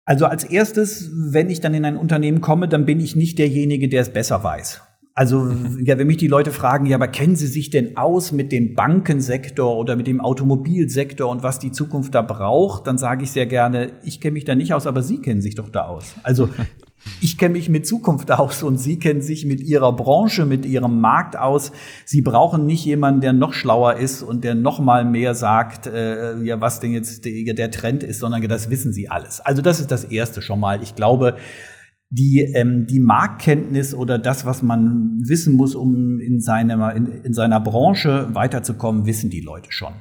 Also 0.06 0.26
als 0.26 0.44
erstes, 0.44 1.12
wenn 1.14 1.50
ich 1.50 1.62
dann 1.62 1.74
in 1.74 1.86
ein 1.86 1.98
Unternehmen 1.98 2.42
komme, 2.42 2.68
dann 2.68 2.86
bin 2.86 3.00
ich 3.00 3.16
nicht 3.16 3.40
derjenige, 3.40 3.88
der 3.88 4.02
es 4.02 4.12
besser 4.12 4.44
weiß. 4.44 4.82
Also, 5.16 5.42
mhm. 5.42 5.86
ja, 5.86 5.98
wenn 6.00 6.08
mich 6.08 6.18
die 6.18 6.28
Leute 6.28 6.52
fragen, 6.52 6.88
ja, 6.88 6.98
aber 6.98 7.08
kennen 7.08 7.36
Sie 7.36 7.46
sich 7.46 7.70
denn 7.70 7.98
aus 7.98 8.32
mit 8.32 8.52
dem 8.52 8.74
Bankensektor 8.74 9.78
oder 9.78 9.96
mit 9.96 10.08
dem 10.08 10.20
Automobilsektor 10.20 11.30
und 11.30 11.44
was 11.44 11.60
die 11.60 11.72
Zukunft 11.72 12.16
da 12.16 12.24
braucht, 12.24 12.88
dann 12.88 12.98
sage 12.98 13.24
ich 13.24 13.32
sehr 13.32 13.46
gerne, 13.46 13.92
ich 14.04 14.20
kenne 14.20 14.34
mich 14.34 14.44
da 14.44 14.56
nicht 14.56 14.74
aus, 14.74 14.88
aber 14.88 15.04
Sie 15.04 15.20
kennen 15.20 15.42
sich 15.42 15.54
doch 15.54 15.70
da 15.70 15.86
aus. 15.86 16.16
Also, 16.24 16.50
ich 17.22 17.38
kenne 17.38 17.54
mich 17.54 17.70
mit 17.70 17.86
Zukunft 17.88 18.32
aus 18.32 18.64
und 18.64 18.78
Sie 18.78 19.00
kennen 19.00 19.22
sich 19.22 19.46
mit 19.46 19.62
Ihrer 19.62 19.96
Branche, 19.96 20.46
mit 20.46 20.66
Ihrem 20.66 21.00
Markt 21.00 21.38
aus. 21.38 21.72
Sie 22.06 22.22
brauchen 22.22 22.66
nicht 22.66 22.86
jemanden, 22.86 23.22
der 23.22 23.34
noch 23.34 23.54
schlauer 23.54 23.96
ist 23.96 24.24
und 24.24 24.44
der 24.44 24.56
noch 24.56 24.80
mal 24.80 25.06
mehr 25.06 25.36
sagt, 25.36 25.88
äh, 25.88 26.42
ja, 26.44 26.62
was 26.62 26.80
denn 26.80 26.92
jetzt 26.92 27.26
der, 27.26 27.54
der 27.54 27.72
Trend 27.72 28.04
ist, 28.04 28.20
sondern 28.20 28.42
das 28.48 28.70
wissen 28.70 28.94
Sie 28.94 29.10
alles. 29.10 29.42
Also, 29.42 29.62
das 29.62 29.80
ist 29.80 29.92
das 29.92 30.04
Erste 30.04 30.42
schon 30.42 30.60
mal. 30.60 30.82
Ich 30.84 30.96
glaube, 30.96 31.38
die, 32.10 32.42
ähm, 32.42 32.86
die 32.88 33.00
Marktkenntnis 33.00 33.94
oder 33.94 34.20
das, 34.20 34.46
was 34.46 34.62
man 34.62 35.20
wissen 35.26 35.56
muss, 35.56 35.76
um 35.76 36.20
in 36.20 36.40
seiner, 36.40 36.94
in, 36.96 37.08
in 37.08 37.34
seiner 37.34 37.60
Branche 37.60 38.30
weiterzukommen, 38.34 39.06
wissen 39.06 39.30
die 39.30 39.42
Leute 39.42 39.72
schon. 39.72 39.94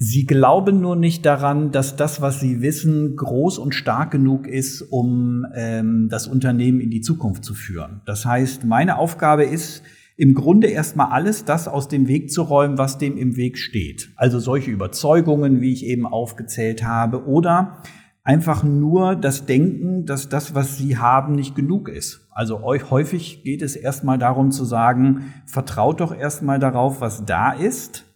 Sie 0.00 0.26
glauben 0.26 0.80
nur 0.80 0.94
nicht 0.94 1.26
daran, 1.26 1.72
dass 1.72 1.96
das, 1.96 2.20
was 2.20 2.38
sie 2.38 2.62
wissen, 2.62 3.16
groß 3.16 3.58
und 3.58 3.74
stark 3.74 4.12
genug 4.12 4.46
ist, 4.46 4.80
um 4.80 5.44
ähm, 5.56 6.06
das 6.08 6.28
Unternehmen 6.28 6.78
in 6.78 6.90
die 6.90 7.00
Zukunft 7.00 7.44
zu 7.44 7.52
führen. 7.52 8.00
Das 8.06 8.24
heißt, 8.24 8.64
meine 8.64 8.96
Aufgabe 8.96 9.42
ist, 9.42 9.82
im 10.16 10.34
Grunde 10.34 10.68
erstmal 10.68 11.10
alles 11.10 11.44
das 11.44 11.66
aus 11.66 11.88
dem 11.88 12.06
Weg 12.06 12.30
zu 12.30 12.42
räumen, 12.42 12.78
was 12.78 12.98
dem 12.98 13.16
im 13.16 13.34
Weg 13.34 13.58
steht. 13.58 14.10
Also 14.14 14.38
solche 14.38 14.70
Überzeugungen, 14.70 15.60
wie 15.60 15.72
ich 15.72 15.84
eben 15.84 16.06
aufgezählt 16.06 16.84
habe, 16.84 17.26
oder 17.26 17.78
einfach 18.22 18.62
nur 18.62 19.16
das 19.16 19.46
Denken, 19.46 20.06
dass 20.06 20.28
das, 20.28 20.54
was 20.54 20.78
sie 20.78 20.98
haben, 20.98 21.34
nicht 21.34 21.56
genug 21.56 21.88
ist. 21.88 22.28
Also 22.30 22.62
euch 22.62 22.92
häufig 22.92 23.42
geht 23.42 23.62
es 23.62 23.74
erstmal 23.74 24.18
darum 24.18 24.52
zu 24.52 24.64
sagen, 24.64 25.34
vertraut 25.44 26.00
doch 26.00 26.16
erstmal 26.16 26.60
darauf, 26.60 27.00
was 27.00 27.24
da 27.24 27.50
ist 27.50 28.07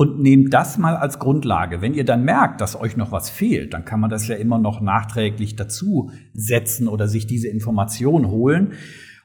und 0.00 0.18
nehmt 0.18 0.54
das 0.54 0.78
mal 0.78 0.96
als 0.96 1.18
Grundlage. 1.18 1.82
Wenn 1.82 1.92
ihr 1.92 2.06
dann 2.06 2.24
merkt, 2.24 2.62
dass 2.62 2.74
euch 2.74 2.96
noch 2.96 3.12
was 3.12 3.28
fehlt, 3.28 3.74
dann 3.74 3.84
kann 3.84 4.00
man 4.00 4.08
das 4.08 4.26
ja 4.28 4.34
immer 4.34 4.58
noch 4.58 4.80
nachträglich 4.80 5.56
dazu 5.56 6.10
setzen 6.32 6.88
oder 6.88 7.06
sich 7.06 7.26
diese 7.26 7.48
Information 7.48 8.28
holen 8.28 8.72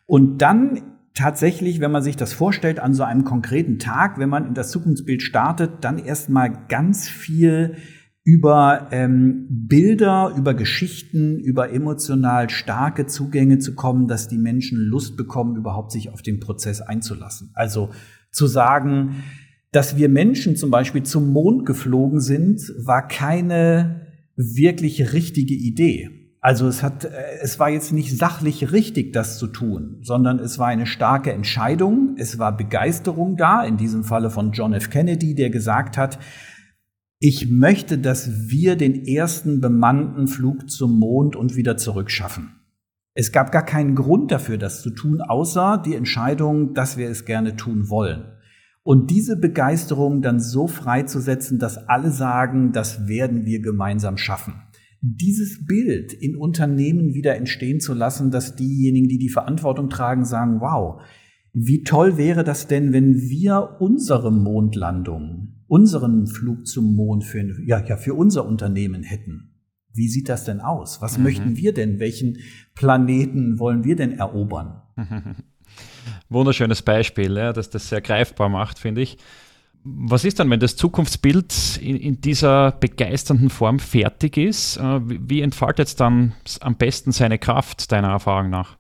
und 0.06 0.42
dann 0.42 0.82
tatsächlich, 1.14 1.80
wenn 1.80 1.92
man 1.92 2.04
sich 2.04 2.18
das 2.18 2.34
vorstellt 2.34 2.82
an 2.82 2.94
so 2.94 3.04
einem 3.04 3.24
konkreten 3.24 3.80
Tag, 3.80 4.20
wenn 4.20 4.28
man 4.28 4.48
in 4.48 4.54
das 4.54 4.70
Zukunftsbild 4.70 5.22
startet, 5.22 5.72
dann 5.80 5.98
erstmal 5.98 6.52
ganz 6.68 7.08
viel 7.08 7.78
über 8.26 8.90
ähm, 8.92 9.48
Bilder, 9.50 10.34
über 10.38 10.54
Geschichten, 10.56 11.40
über 11.40 11.72
emotional 11.72 12.50
starke 12.50 13.06
Zugänge 13.06 13.60
zu 13.60 13.76
kommen, 13.76 14.10
dass 14.10 14.28
die 14.28 14.38
Menschen 14.38 14.78
Lust 14.78 15.16
bekommen, 15.16 15.56
überhaupt 15.56 15.94
sich 15.94 16.10
auf 16.10 16.22
den 16.22 16.42
Prozess 16.42 16.82
einzulassen. 16.82 17.52
Also 17.54 17.92
zu 18.32 18.48
sagen, 18.48 19.24
dass 19.76 19.98
wir 19.98 20.08
Menschen 20.08 20.56
zum 20.56 20.72
Beispiel 20.72 21.04
zum 21.04 21.34
Mond 21.34 21.66
geflogen 21.66 22.22
sind, 22.22 22.62
war 22.78 23.08
keine 23.10 24.08
wirklich 24.38 25.12
richtige 25.12 25.54
Idee. 25.54 26.10
Also 26.40 26.68
es 26.68 26.82
hat, 26.82 27.04
äh, 27.04 27.10
es 27.42 27.60
war 27.60 27.70
jetzt 27.70 27.92
nicht 27.92 28.18
sachlich 28.18 28.72
richtig, 28.72 29.12
das 29.12 29.38
zu 29.38 29.48
tun, 29.48 29.98
sondern 30.02 30.40
es 30.40 30.60
war 30.60 30.68
eine 30.68 30.86
starke 30.86 31.34
Entscheidung. 31.34 32.16
Es 32.18 32.40
war 32.40 32.56
Begeisterung 32.56 33.36
da, 33.36 33.66
in 33.66 33.76
diesem 33.76 34.06
Falle 34.06 34.30
von 34.30 34.54
John 34.54 34.74
F. 34.74 34.90
Kennedy, 34.90 35.36
der 35.36 35.50
gesagt 35.50 35.98
hat, 35.98 36.20
ich 37.20 37.50
möchte, 37.50 37.98
dass 37.98 38.50
wir 38.50 38.78
den 38.78 39.06
ersten 39.06 39.60
bemannten 39.60 40.28
Flug 40.28 40.70
zum 40.70 41.00
Mond 41.00 41.36
und 41.36 41.58
wieder 41.58 41.76
zurück 41.76 42.12
schaffen. 42.12 42.62
Es 43.14 43.32
gab 43.34 43.52
gar 43.52 43.66
keinen 43.66 43.96
Grund 43.96 44.32
dafür, 44.32 44.58
das 44.58 44.82
zu 44.82 44.92
tun, 44.92 45.20
außer 45.22 45.82
die 45.86 45.96
Entscheidung, 45.96 46.74
dass 46.74 46.96
wir 46.96 47.10
es 47.10 47.26
gerne 47.26 47.58
tun 47.58 47.90
wollen. 47.90 48.35
Und 48.86 49.10
diese 49.10 49.36
Begeisterung 49.36 50.22
dann 50.22 50.40
so 50.40 50.68
freizusetzen, 50.68 51.58
dass 51.58 51.90
alle 51.90 52.12
sagen, 52.12 52.72
das 52.72 53.08
werden 53.08 53.44
wir 53.44 53.60
gemeinsam 53.60 54.16
schaffen. 54.16 54.54
Dieses 55.02 55.66
Bild 55.66 56.14
in 56.14 56.36
Unternehmen 56.36 57.16
wieder 57.16 57.36
entstehen 57.36 57.80
zu 57.80 57.96
lassen, 57.96 58.30
dass 58.30 58.56
diejenigen, 58.56 59.08
die 59.08 59.18
die 59.18 59.30
Verantwortung 59.30 59.90
tragen, 59.90 60.24
sagen, 60.24 60.62
wow, 60.62 61.02
wie 61.52 61.82
toll 61.82 62.18
wäre 62.18 62.44
das 62.44 62.68
denn, 62.68 62.94
wenn 62.94 63.16
wir 63.16 63.78
unsere 63.80 64.32
Mondlandung 64.32 65.56
unseren 65.68 66.28
Flug 66.28 66.68
zum 66.68 66.94
Mond 66.94 67.24
für, 67.24 67.60
ja, 67.66 67.84
ja, 67.84 67.98
für 67.98 68.14
unser 68.14 68.46
Unternehmen 68.46 69.02
hätten. 69.02 69.56
Wie 69.94 70.08
sieht 70.10 70.30
das 70.30 70.44
denn 70.44 70.60
aus? 70.60 71.02
Was 71.02 71.18
mhm. 71.18 71.24
möchten 71.24 71.58
wir 71.58 71.74
denn? 71.74 72.00
Welchen 72.00 72.38
Planeten 72.76 73.58
wollen 73.58 73.84
wir 73.84 73.96
denn 73.96 74.12
erobern? 74.12 74.84
Wunderschönes 76.30 76.82
Beispiel, 76.82 77.36
ja, 77.38 77.54
dass 77.54 77.70
das 77.70 77.90
sehr 77.90 78.02
greifbar 78.02 78.50
macht, 78.50 78.80
finde 78.80 79.02
ich. 79.02 79.18
Was 79.84 80.26
ist 80.26 80.40
dann, 80.40 80.50
wenn 80.50 80.60
das 80.60 80.76
Zukunftsbild 80.76 81.78
in, 81.78 81.96
in, 81.96 82.20
dieser 82.20 82.72
begeisternden 82.72 83.52
Form 83.52 83.78
fertig 83.78 84.36
ist? 84.36 84.78
Äh, 84.78 85.10
wie, 85.10 85.20
wie 85.30 85.42
entfaltet 85.42 85.88
es 85.88 85.96
dann 85.96 86.34
am 86.62 86.76
besten 86.76 87.12
seine 87.12 87.38
Kraft, 87.38 87.92
deiner 87.92 88.10
Erfahrung 88.10 88.50
nach? 88.50 88.78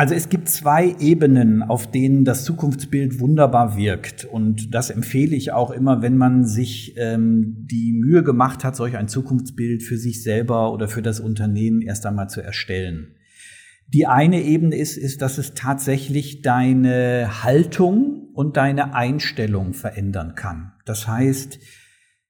Also 0.00 0.14
es 0.14 0.28
gibt 0.28 0.48
zwei 0.48 0.94
Ebenen, 1.00 1.62
auf 1.62 1.90
denen 1.90 2.24
das 2.24 2.44
Zukunftsbild 2.44 3.18
wunderbar 3.18 3.76
wirkt. 3.76 4.24
Und 4.24 4.72
das 4.72 4.88
empfehle 4.88 5.34
ich 5.34 5.52
auch 5.52 5.72
immer, 5.72 6.00
wenn 6.00 6.16
man 6.16 6.46
sich 6.46 6.94
ähm, 6.96 7.66
die 7.70 7.92
Mühe 7.92 8.22
gemacht 8.22 8.62
hat, 8.64 8.76
solch 8.76 8.96
ein 8.96 9.08
Zukunftsbild 9.08 9.82
für 9.82 9.98
sich 9.98 10.22
selber 10.22 10.72
oder 10.72 10.86
für 10.86 11.02
das 11.02 11.18
Unternehmen 11.18 11.82
erst 11.82 12.06
einmal 12.06 12.30
zu 12.30 12.40
erstellen. 12.40 13.16
Die 13.92 14.06
eine 14.06 14.42
Ebene 14.42 14.76
ist, 14.76 14.96
ist, 14.96 15.20
dass 15.20 15.36
es 15.38 15.54
tatsächlich 15.54 16.42
deine 16.42 17.42
Haltung 17.42 18.28
und 18.34 18.56
deine 18.56 18.94
Einstellung 18.94 19.74
verändern 19.74 20.36
kann. 20.36 20.72
Das 20.84 21.08
heißt, 21.08 21.58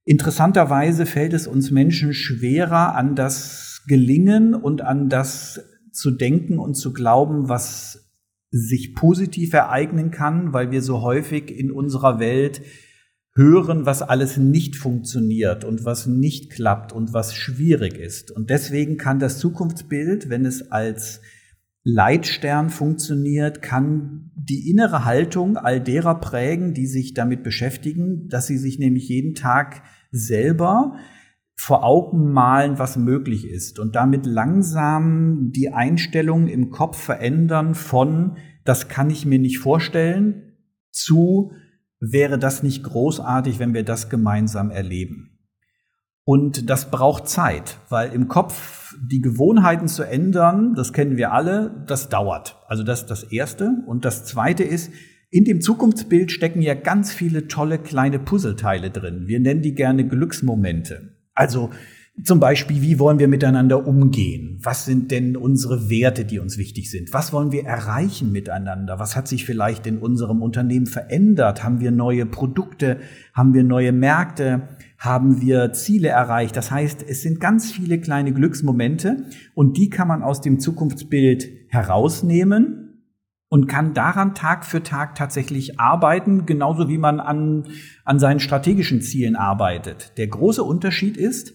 interessanterweise 0.05 1.05
fällt 1.05 1.35
es 1.35 1.47
uns 1.47 1.71
Menschen 1.71 2.15
schwerer, 2.15 2.95
an 2.95 3.15
das 3.15 3.83
Gelingen 3.87 4.55
und 4.55 4.81
an 4.81 5.11
das 5.11 5.61
zu 5.93 6.11
denken 6.11 6.59
und 6.59 6.75
zu 6.75 6.95
glauben, 6.95 7.51
was 7.51 8.11
sich 8.51 8.95
positiv 8.95 9.53
ereignen 9.53 10.11
kann, 10.11 10.55
weil 10.55 10.71
wir 10.71 10.81
so 10.81 11.03
häufig 11.03 11.51
in 11.51 11.71
unserer 11.71 12.19
Welt 12.19 12.63
hören, 13.35 13.87
was 13.87 14.03
alles 14.03 14.39
nicht 14.39 14.77
funktioniert 14.77 15.65
und 15.65 15.85
was 15.85 16.07
nicht 16.07 16.51
klappt 16.51 16.93
und 16.93 17.13
was 17.13 17.35
schwierig 17.35 17.99
ist. 17.99 18.31
Und 18.31 18.51
deswegen 18.51 18.97
kann 18.97 19.19
das 19.19 19.39
Zukunftsbild, 19.39 20.31
wenn 20.31 20.45
es 20.45 20.73
als 20.73 21.21
Leitstern 21.83 22.69
funktioniert, 22.69 23.63
kann 23.63 24.31
die 24.35 24.71
innere 24.71 25.05
Haltung 25.05 25.57
all 25.57 25.81
derer 25.81 26.21
prägen, 26.21 26.75
die 26.75 26.87
sich 26.87 27.15
damit 27.15 27.43
beschäftigen, 27.43 28.29
dass 28.29 28.47
sie 28.47 28.59
sich 28.59 28.79
nämlich 28.79 29.09
jeden 29.09 29.35
Tag 29.35 29.83
selber 30.11 30.97
vor 31.57 31.85
Augen 31.85 32.33
malen, 32.33 32.79
was 32.79 32.97
möglich 32.97 33.47
ist 33.47 33.79
und 33.79 33.95
damit 33.95 34.27
langsam 34.27 35.53
die 35.53 35.71
Einstellung 35.71 36.49
im 36.49 36.71
Kopf 36.71 36.99
verändern 36.99 37.75
von, 37.75 38.37
das 38.65 38.89
kann 38.89 39.11
ich 39.11 39.27
mir 39.27 39.39
nicht 39.39 39.59
vorstellen, 39.59 40.55
zu, 40.91 41.53
wäre 42.01 42.39
das 42.39 42.63
nicht 42.63 42.83
großartig, 42.83 43.59
wenn 43.59 43.75
wir 43.75 43.85
das 43.85 44.09
gemeinsam 44.09 44.71
erleben. 44.71 45.39
Und 46.25 46.71
das 46.71 46.91
braucht 46.91 47.29
Zeit, 47.29 47.79
weil 47.89 48.13
im 48.13 48.29
Kopf 48.29 48.80
die 49.01 49.21
Gewohnheiten 49.21 49.89
zu 49.89 50.03
ändern, 50.03 50.75
das 50.75 50.93
kennen 50.93 51.17
wir 51.17 51.33
alle, 51.33 51.85
das 51.87 52.09
dauert. 52.09 52.57
Also 52.67 52.83
das 52.83 53.03
ist 53.03 53.11
das 53.11 53.23
Erste. 53.25 53.83
Und 53.87 54.05
das 54.05 54.25
Zweite 54.25 54.65
ist, 54.65 54.91
in 55.31 55.45
dem 55.45 55.61
Zukunftsbild 55.61 56.33
stecken 56.33 56.61
ja 56.61 56.75
ganz 56.75 57.13
viele 57.13 57.47
tolle 57.47 57.79
kleine 57.79 58.19
Puzzleteile 58.19 58.91
drin. 58.91 59.25
Wir 59.27 59.39
nennen 59.41 59.63
die 59.63 59.75
gerne 59.75 60.07
Glücksmomente. 60.07 61.17
Also 61.35 61.71
zum 62.25 62.41
Beispiel, 62.41 62.83
wie 62.83 62.99
wollen 62.99 63.19
wir 63.19 63.29
miteinander 63.29 63.87
umgehen? 63.87 64.59
Was 64.63 64.85
sind 64.85 65.11
denn 65.11 65.37
unsere 65.37 65.91
Werte, 65.91 66.25
die 66.25 66.39
uns 66.39 66.59
wichtig 66.59 66.91
sind? 66.91 67.13
Was 67.13 67.33
wollen 67.33 67.53
wir 67.53 67.65
erreichen 67.65 68.33
miteinander? 68.33 68.99
Was 68.99 69.17
hat 69.17 69.29
sich 69.29 69.45
vielleicht 69.45 69.87
in 69.87 69.99
unserem 69.99 70.43
Unternehmen 70.43 70.87
verändert? 70.87 71.63
Haben 71.63 71.81
wir 71.81 71.91
neue 71.91 72.27
Produkte? 72.27 72.99
Haben 73.35 73.55
wir 73.55 73.65
neue 73.65 73.93
Märkte? 73.93 74.69
Haben 74.99 75.41
wir 75.41 75.73
Ziele 75.73 76.09
erreicht? 76.09 76.57
Das 76.57 76.71
heißt, 76.71 77.05
es 77.09 77.23
sind 77.23 77.41
ganz 77.41 77.71
viele 77.71 78.01
kleine 78.01 78.33
Glücksmomente 78.33 79.25
und 79.55 79.77
die 79.77 79.89
kann 79.89 80.09
man 80.09 80.23
aus 80.23 80.41
dem 80.41 80.61
Zukunftsbild 80.61 81.49
herausnehmen 81.69 82.91
und 83.49 83.67
kann 83.67 83.95
daran 83.95 84.35
Tag 84.35 84.65
für 84.65 84.83
Tag 84.83 85.17
tatsächlich 85.17 85.81
arbeiten, 85.81 86.47
genauso 86.47 86.89
wie 86.89 86.99
man 86.99 87.19
an, 87.19 87.65
an 88.05 88.19
seinen 88.19 88.41
strategischen 88.41 89.03
Zielen 89.03 89.37
arbeitet. 89.37 90.13
Der 90.19 90.29
große 90.29 90.63
Unterschied 90.63 91.17
ist, 91.17 91.53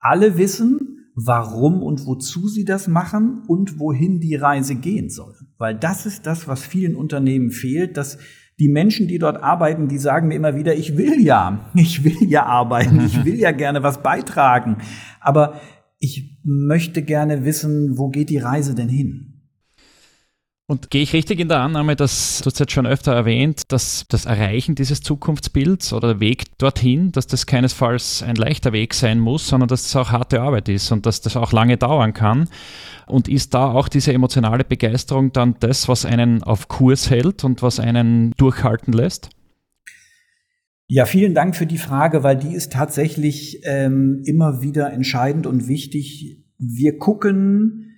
alle 0.00 0.36
wissen, 0.38 1.06
warum 1.14 1.82
und 1.82 2.06
wozu 2.06 2.48
sie 2.48 2.64
das 2.64 2.88
machen 2.88 3.42
und 3.46 3.78
wohin 3.78 4.20
die 4.20 4.34
Reise 4.34 4.74
gehen 4.74 5.10
soll. 5.10 5.34
Weil 5.58 5.74
das 5.74 6.06
ist 6.06 6.26
das, 6.26 6.48
was 6.48 6.64
vielen 6.64 6.96
Unternehmen 6.96 7.50
fehlt, 7.50 7.96
dass 7.96 8.18
die 8.58 8.68
Menschen, 8.68 9.08
die 9.08 9.18
dort 9.18 9.42
arbeiten, 9.42 9.88
die 9.88 9.98
sagen 9.98 10.28
mir 10.28 10.34
immer 10.34 10.54
wieder, 10.54 10.74
ich 10.74 10.96
will 10.96 11.20
ja, 11.20 11.70
ich 11.74 12.04
will 12.04 12.28
ja 12.28 12.44
arbeiten, 12.44 13.00
ich 13.04 13.24
will 13.24 13.38
ja 13.38 13.52
gerne 13.52 13.82
was 13.82 14.02
beitragen, 14.02 14.78
aber 15.20 15.60
ich 15.98 16.38
möchte 16.44 17.02
gerne 17.02 17.44
wissen, 17.44 17.98
wo 17.98 18.08
geht 18.08 18.30
die 18.30 18.38
Reise 18.38 18.74
denn 18.74 18.88
hin? 18.88 19.29
Und 20.70 20.88
gehe 20.88 21.02
ich 21.02 21.14
richtig 21.14 21.40
in 21.40 21.48
der 21.48 21.58
Annahme, 21.58 21.96
dass, 21.96 22.42
du 22.42 22.46
hast 22.46 22.60
jetzt 22.60 22.70
schon 22.70 22.86
öfter 22.86 23.12
erwähnt, 23.12 23.72
dass 23.72 24.04
das 24.08 24.26
Erreichen 24.26 24.76
dieses 24.76 25.00
Zukunftsbilds 25.00 25.92
oder 25.92 26.12
der 26.12 26.20
Weg 26.20 26.44
dorthin, 26.58 27.10
dass 27.10 27.26
das 27.26 27.46
keinesfalls 27.46 28.22
ein 28.22 28.36
leichter 28.36 28.72
Weg 28.72 28.94
sein 28.94 29.18
muss, 29.18 29.48
sondern 29.48 29.66
dass 29.66 29.86
es 29.86 29.96
auch 29.96 30.12
harte 30.12 30.40
Arbeit 30.40 30.68
ist 30.68 30.92
und 30.92 31.06
dass 31.06 31.22
das 31.22 31.36
auch 31.36 31.50
lange 31.50 31.76
dauern 31.76 32.14
kann. 32.14 32.48
Und 33.08 33.28
ist 33.28 33.52
da 33.52 33.72
auch 33.72 33.88
diese 33.88 34.12
emotionale 34.12 34.62
Begeisterung 34.62 35.32
dann 35.32 35.56
das, 35.58 35.88
was 35.88 36.04
einen 36.04 36.44
auf 36.44 36.68
Kurs 36.68 37.10
hält 37.10 37.42
und 37.42 37.62
was 37.62 37.80
einen 37.80 38.30
durchhalten 38.36 38.92
lässt? 38.92 39.30
Ja, 40.86 41.04
vielen 41.04 41.34
Dank 41.34 41.56
für 41.56 41.66
die 41.66 41.78
Frage, 41.78 42.22
weil 42.22 42.36
die 42.36 42.54
ist 42.54 42.72
tatsächlich 42.72 43.60
ähm, 43.64 44.22
immer 44.24 44.62
wieder 44.62 44.92
entscheidend 44.92 45.48
und 45.48 45.66
wichtig. 45.66 46.44
Wir 46.58 46.96
gucken 46.96 47.89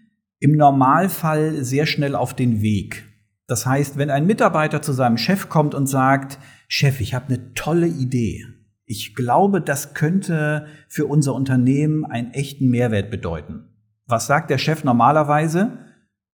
im 0.42 0.56
Normalfall 0.56 1.62
sehr 1.62 1.86
schnell 1.86 2.16
auf 2.16 2.34
den 2.34 2.62
Weg. 2.62 3.04
Das 3.46 3.64
heißt, 3.64 3.96
wenn 3.96 4.10
ein 4.10 4.26
Mitarbeiter 4.26 4.82
zu 4.82 4.92
seinem 4.92 5.16
Chef 5.16 5.48
kommt 5.48 5.72
und 5.72 5.86
sagt, 5.86 6.40
Chef, 6.66 7.00
ich 7.00 7.14
habe 7.14 7.26
eine 7.28 7.54
tolle 7.54 7.86
Idee. 7.86 8.44
Ich 8.84 9.14
glaube, 9.14 9.60
das 9.60 9.94
könnte 9.94 10.66
für 10.88 11.06
unser 11.06 11.34
Unternehmen 11.34 12.04
einen 12.04 12.32
echten 12.32 12.68
Mehrwert 12.68 13.08
bedeuten. 13.08 13.68
Was 14.06 14.26
sagt 14.26 14.50
der 14.50 14.58
Chef 14.58 14.82
normalerweise? 14.82 15.78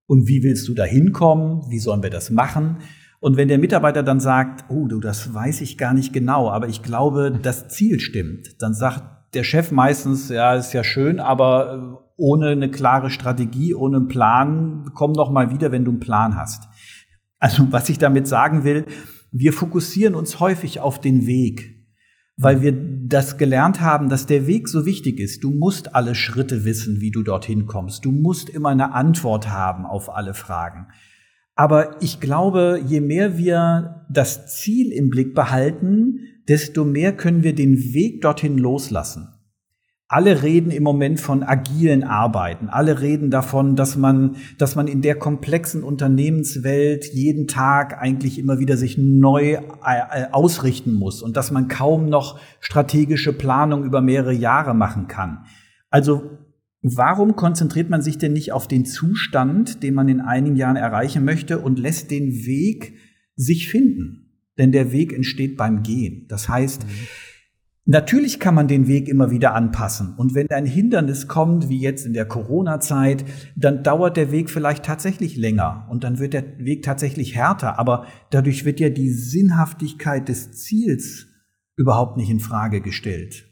Und 0.07 0.27
wie 0.27 0.43
willst 0.43 0.67
du 0.69 0.75
da 0.75 0.85
hinkommen? 0.85 1.65
Wie 1.69 1.79
sollen 1.79 2.03
wir 2.03 2.09
das 2.09 2.31
machen? 2.31 2.79
Und 3.21 3.37
wenn 3.37 3.49
der 3.49 3.59
Mitarbeiter 3.59 4.03
dann 4.03 4.21
sagt, 4.21 4.65
oh, 4.71 4.87
du, 4.87 5.01
das 5.01 5.35
weiß 5.35 5.61
ich 5.61 5.77
gar 5.77 5.93
nicht 5.93 6.15
genau, 6.15 6.51
aber 6.51 6.69
ich 6.69 6.83
glaube, 6.83 7.39
das 7.43 7.69
Ziel 7.69 8.01
stimmt, 8.01 8.63
dann 8.63 8.73
sagt 8.73 9.35
der 9.35 9.45
Chef 9.45 9.71
meistens, 9.71 10.31
ja, 10.31 10.55
ist 10.55 10.73
ja 10.73 10.83
schön, 10.83 11.21
aber 11.21 12.08
ohne 12.19 12.49
eine 12.49 12.71
klare 12.71 13.09
Strategie, 13.09 13.75
ohne 13.75 13.97
einen 13.97 14.09
Plan. 14.09 14.91
Komm 14.93 15.15
doch 15.15 15.31
mal 15.31 15.51
wieder, 15.51 15.73
wenn 15.73 15.87
du 15.87 15.93
einen 15.93 16.01
Plan 16.01 16.37
hast. 16.37 16.69
Also 17.39 17.69
was 17.71 17.89
ich 17.89 17.99
damit 17.99 18.27
sagen 18.27 18.65
will, 18.65 18.85
wir 19.31 19.53
fokussieren 19.53 20.15
uns 20.15 20.41
häufig 20.41 20.81
auf 20.81 21.01
den 21.01 21.27
Weg, 21.27 21.87
weil 22.37 22.61
wir 22.61 22.73
das 22.73 23.39
gelernt 23.39 23.81
haben, 23.81 24.09
dass 24.09 24.27
der 24.27 24.47
Weg 24.47 24.69
so 24.69 24.85
wichtig 24.85 25.21
ist. 25.21 25.45
Du 25.45 25.51
musst 25.51 25.95
alle 25.95 26.15
Schritte 26.15 26.65
wissen, 26.65 27.01
wie 27.01 27.13
du 27.13 27.23
dorthin 27.23 27.67
kommst. 27.67 28.05
Du 28.05 28.11
musst 28.11 28.51
immer 28.51 28.71
eine 28.71 28.93
Antwort 28.93 29.49
haben 29.49 29.87
auf 29.87 30.11
alle 30.11 30.35
Fragen. 30.35 30.89
Aber 31.55 32.03
ich 32.03 32.21
glaube, 32.21 32.81
je 32.85 33.01
mehr 33.01 33.39
wir 33.39 34.07
das 34.11 34.47
Ziel 34.57 34.91
im 34.93 35.09
Blick 35.09 35.35
behalten, 35.35 36.21
desto 36.49 36.85
mehr 36.85 37.17
können 37.17 37.43
wir 37.43 37.55
den 37.55 37.77
Weg 37.95 38.23
dorthin 38.23 38.59
loslassen. 38.59 39.29
Alle 40.11 40.43
reden 40.43 40.71
im 40.71 40.85
Moment 40.85 41.21
von 41.21 41.43
agilen 41.43 42.03
Arbeiten. 42.03 42.71
Alle 42.71 43.03
reden 43.03 43.31
davon, 43.31 43.77
dass 43.77 43.95
man, 43.95 44.37
dass 44.57 44.75
man 44.75 44.89
in 44.89 45.03
der 45.03 45.17
komplexen 45.17 45.83
Unternehmenswelt 45.83 47.13
jeden 47.13 47.47
Tag 47.47 48.01
eigentlich 48.01 48.39
immer 48.39 48.59
wieder 48.59 48.79
sich 48.79 48.97
neu 48.97 49.53
äh, 49.53 49.59
äh, 49.59 50.27
ausrichten 50.33 50.95
muss 50.95 51.21
und 51.21 51.37
dass 51.37 51.51
man 51.51 51.69
kaum 51.69 52.09
noch 52.09 52.41
strategische 52.61 53.35
Planung 53.35 53.85
über 53.85 54.01
mehrere 54.01 54.33
Jahre 54.33 54.73
machen 54.73 55.09
kann. 55.09 55.45
Also, 55.91 56.39
warum 56.81 57.37
konzentriert 57.37 57.91
man 57.91 58.01
sich 58.01 58.17
denn 58.17 58.33
nicht 58.33 58.53
auf 58.53 58.67
den 58.67 58.87
Zustand, 58.87 59.83
den 59.83 59.93
man 59.93 60.09
in 60.09 60.23
einigen 60.23 60.57
Jahren 60.57 60.77
erreichen 60.77 61.23
möchte 61.23 61.59
und 61.59 61.79
lässt 61.79 62.11
den 62.11 62.47
Weg 62.47 62.95
sich 63.37 63.69
finden? 63.69 64.41
Denn 64.57 64.73
der 64.73 64.91
Weg 64.91 65.13
entsteht 65.13 65.59
beim 65.59 65.83
Gehen. 65.83 66.25
Das 66.29 66.49
heißt, 66.49 66.87
mhm 66.87 67.28
Natürlich 67.91 68.39
kann 68.39 68.55
man 68.55 68.69
den 68.69 68.87
Weg 68.87 69.09
immer 69.09 69.31
wieder 69.31 69.55
anpassen. 69.55 70.13
Und 70.19 70.35
wenn 70.35 70.51
ein 70.51 70.67
Hindernis 70.67 71.27
kommt, 71.27 71.71
wie 71.71 71.81
jetzt 71.81 72.05
in 72.05 72.13
der 72.13 72.27
Corona-Zeit, 72.27 73.25
dann 73.57 73.83
dauert 73.83 74.19
der 74.19 74.31
Weg 74.31 74.51
vielleicht 74.51 74.85
tatsächlich 74.85 75.39
länger 75.39 75.87
und 75.89 76.05
dann 76.05 76.19
wird 76.19 76.35
der 76.35 76.45
Weg 76.59 76.83
tatsächlich 76.83 77.35
härter. 77.35 77.79
Aber 77.79 78.05
dadurch 78.29 78.67
wird 78.67 78.79
ja 78.79 78.91
die 78.91 79.09
Sinnhaftigkeit 79.09 80.29
des 80.29 80.53
Ziels 80.53 81.29
überhaupt 81.77 82.19
nicht 82.19 82.29
in 82.29 82.41
Frage 82.41 82.83
gestellt. 82.83 83.47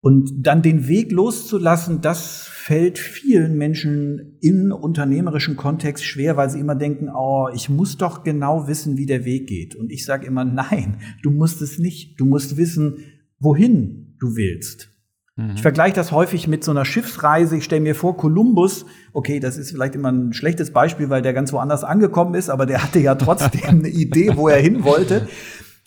Und 0.00 0.44
dann 0.44 0.62
den 0.62 0.88
Weg 0.88 1.12
loszulassen, 1.12 2.00
das 2.00 2.48
fällt 2.48 2.98
vielen 2.98 3.56
Menschen 3.56 4.38
im 4.40 4.72
unternehmerischen 4.72 5.54
Kontext 5.54 6.04
schwer, 6.04 6.36
weil 6.36 6.50
sie 6.50 6.58
immer 6.58 6.74
denken, 6.74 7.08
oh, 7.08 7.48
ich 7.54 7.68
muss 7.68 7.96
doch 7.96 8.24
genau 8.24 8.66
wissen, 8.66 8.96
wie 8.96 9.06
der 9.06 9.24
Weg 9.24 9.46
geht. 9.46 9.76
Und 9.76 9.92
ich 9.92 10.04
sage 10.04 10.26
immer, 10.26 10.44
nein, 10.44 10.96
du 11.22 11.30
musst 11.30 11.62
es 11.62 11.78
nicht. 11.78 12.18
Du 12.18 12.24
musst 12.24 12.56
wissen, 12.56 12.96
wohin 13.42 14.16
du 14.18 14.36
willst. 14.36 14.90
Mhm. 15.36 15.52
Ich 15.54 15.62
vergleiche 15.62 15.94
das 15.94 16.12
häufig 16.12 16.46
mit 16.46 16.62
so 16.64 16.70
einer 16.70 16.84
Schiffsreise. 16.84 17.56
Ich 17.56 17.64
stelle 17.64 17.80
mir 17.80 17.94
vor, 17.94 18.16
Kolumbus, 18.16 18.86
okay, 19.12 19.40
das 19.40 19.56
ist 19.56 19.70
vielleicht 19.70 19.94
immer 19.94 20.12
ein 20.12 20.32
schlechtes 20.32 20.72
Beispiel, 20.72 21.10
weil 21.10 21.22
der 21.22 21.32
ganz 21.32 21.52
woanders 21.52 21.84
angekommen 21.84 22.34
ist, 22.34 22.50
aber 22.50 22.66
der 22.66 22.82
hatte 22.82 23.00
ja 23.00 23.14
trotzdem 23.14 23.68
eine 23.68 23.88
Idee, 23.88 24.32
wo 24.36 24.48
er 24.48 24.60
hin 24.60 24.84
wollte. 24.84 25.28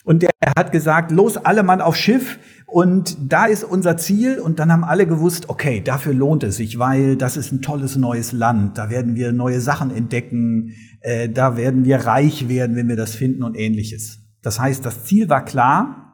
Und 0.04 0.22
der 0.22 0.30
hat 0.56 0.70
gesagt, 0.70 1.10
los, 1.10 1.36
alle 1.36 1.64
Mann 1.64 1.80
auf 1.80 1.96
Schiff 1.96 2.38
Und 2.66 3.16
da 3.32 3.46
ist 3.46 3.64
unser 3.64 3.96
Ziel 3.96 4.40
und 4.40 4.58
dann 4.58 4.72
haben 4.72 4.84
alle 4.84 5.06
gewusst, 5.06 5.48
okay, 5.48 5.80
dafür 5.80 6.12
lohnt 6.12 6.42
es 6.42 6.56
sich, 6.56 6.78
weil 6.78 7.16
das 7.16 7.36
ist 7.36 7.52
ein 7.52 7.62
tolles 7.62 7.96
neues 7.96 8.32
Land, 8.32 8.76
da 8.76 8.90
werden 8.90 9.14
wir 9.14 9.32
neue 9.32 9.60
Sachen 9.60 9.90
entdecken, 9.90 10.74
äh, 11.00 11.28
da 11.28 11.56
werden 11.56 11.84
wir 11.84 11.98
reich 11.98 12.48
werden, 12.48 12.74
wenn 12.74 12.88
wir 12.88 12.96
das 12.96 13.14
finden 13.14 13.44
und 13.44 13.56
ähnliches. 13.56 14.18
Das 14.42 14.58
heißt, 14.58 14.84
das 14.84 15.04
Ziel 15.04 15.28
war 15.28 15.44
klar. 15.44 16.05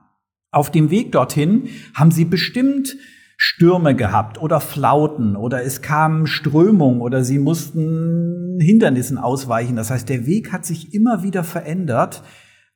Auf 0.55 0.71
dem 0.71 0.91
Weg 0.91 1.13
dorthin 1.13 1.71
haben 1.95 2.11
sie 2.11 2.27
bestimmt 2.27 2.99
Stürme 3.39 3.97
gehabt 3.97 4.39
oder 4.39 4.61
Flauten 4.61 5.35
oder 5.35 5.65
es 5.65 5.81
kamen 5.81 6.27
Strömungen 6.27 7.01
oder 7.01 7.25
sie 7.25 7.39
mussten 7.39 8.59
Hindernissen 8.61 9.17
ausweichen. 9.17 9.77
Das 9.77 9.91
heißt, 9.91 10.11
der 10.11 10.27
Weg 10.27 10.53
hat 10.53 10.67
sich 10.67 10.93
immer 10.93 11.23
wieder 11.23 11.43
verändert. 11.43 12.23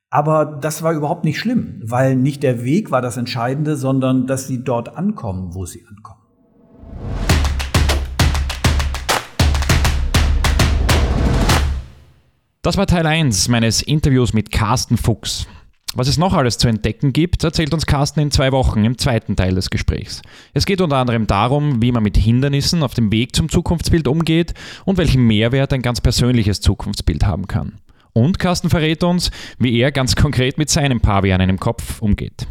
Aber 0.09 0.57
das 0.59 0.81
war 0.81 0.93
überhaupt 0.93 1.23
nicht 1.23 1.37
schlimm, 1.37 1.79
weil 1.83 2.15
nicht 2.15 2.41
der 2.41 2.63
Weg 2.63 2.89
war 2.89 3.03
das 3.03 3.15
Entscheidende, 3.15 3.77
sondern 3.77 4.25
dass 4.25 4.47
sie 4.47 4.63
dort 4.63 4.97
ankommen, 4.97 5.53
wo 5.53 5.67
sie 5.67 5.85
ankommen. 5.85 6.21
Das 12.63 12.75
war 12.75 12.87
Teil 12.87 13.05
1 13.05 13.49
meines 13.49 13.83
Interviews 13.83 14.33
mit 14.33 14.51
Carsten 14.51 14.97
Fuchs. 14.97 15.47
Was 15.95 16.07
es 16.07 16.17
noch 16.17 16.33
alles 16.33 16.57
zu 16.57 16.67
entdecken 16.67 17.13
gibt, 17.13 17.43
erzählt 17.43 17.73
uns 17.73 17.85
Carsten 17.85 18.19
in 18.19 18.31
zwei 18.31 18.51
Wochen 18.51 18.83
im 18.83 18.97
zweiten 18.97 19.35
Teil 19.35 19.55
des 19.55 19.69
Gesprächs. 19.69 20.21
Es 20.53 20.65
geht 20.65 20.81
unter 20.81 20.97
anderem 20.97 21.27
darum, 21.27 21.81
wie 21.81 21.91
man 21.91 22.03
mit 22.03 22.17
Hindernissen 22.17 22.83
auf 22.83 22.93
dem 22.93 23.11
Weg 23.11 23.35
zum 23.35 23.49
Zukunftsbild 23.49 24.07
umgeht 24.07 24.53
und 24.85 24.97
welchen 24.97 25.25
Mehrwert 25.25 25.73
ein 25.73 25.81
ganz 25.81 26.01
persönliches 26.01 26.61
Zukunftsbild 26.61 27.25
haben 27.25 27.47
kann. 27.47 27.79
Und 28.13 28.37
Carsten 28.37 28.69
verrät 28.69 29.03
uns, 29.03 29.31
wie 29.59 29.79
er 29.79 29.91
ganz 29.91 30.15
konkret 30.15 30.57
mit 30.57 30.69
seinem 30.69 30.99
Pavian 30.99 31.41
im 31.41 31.59
Kopf 31.59 32.01
umgeht. 32.01 32.47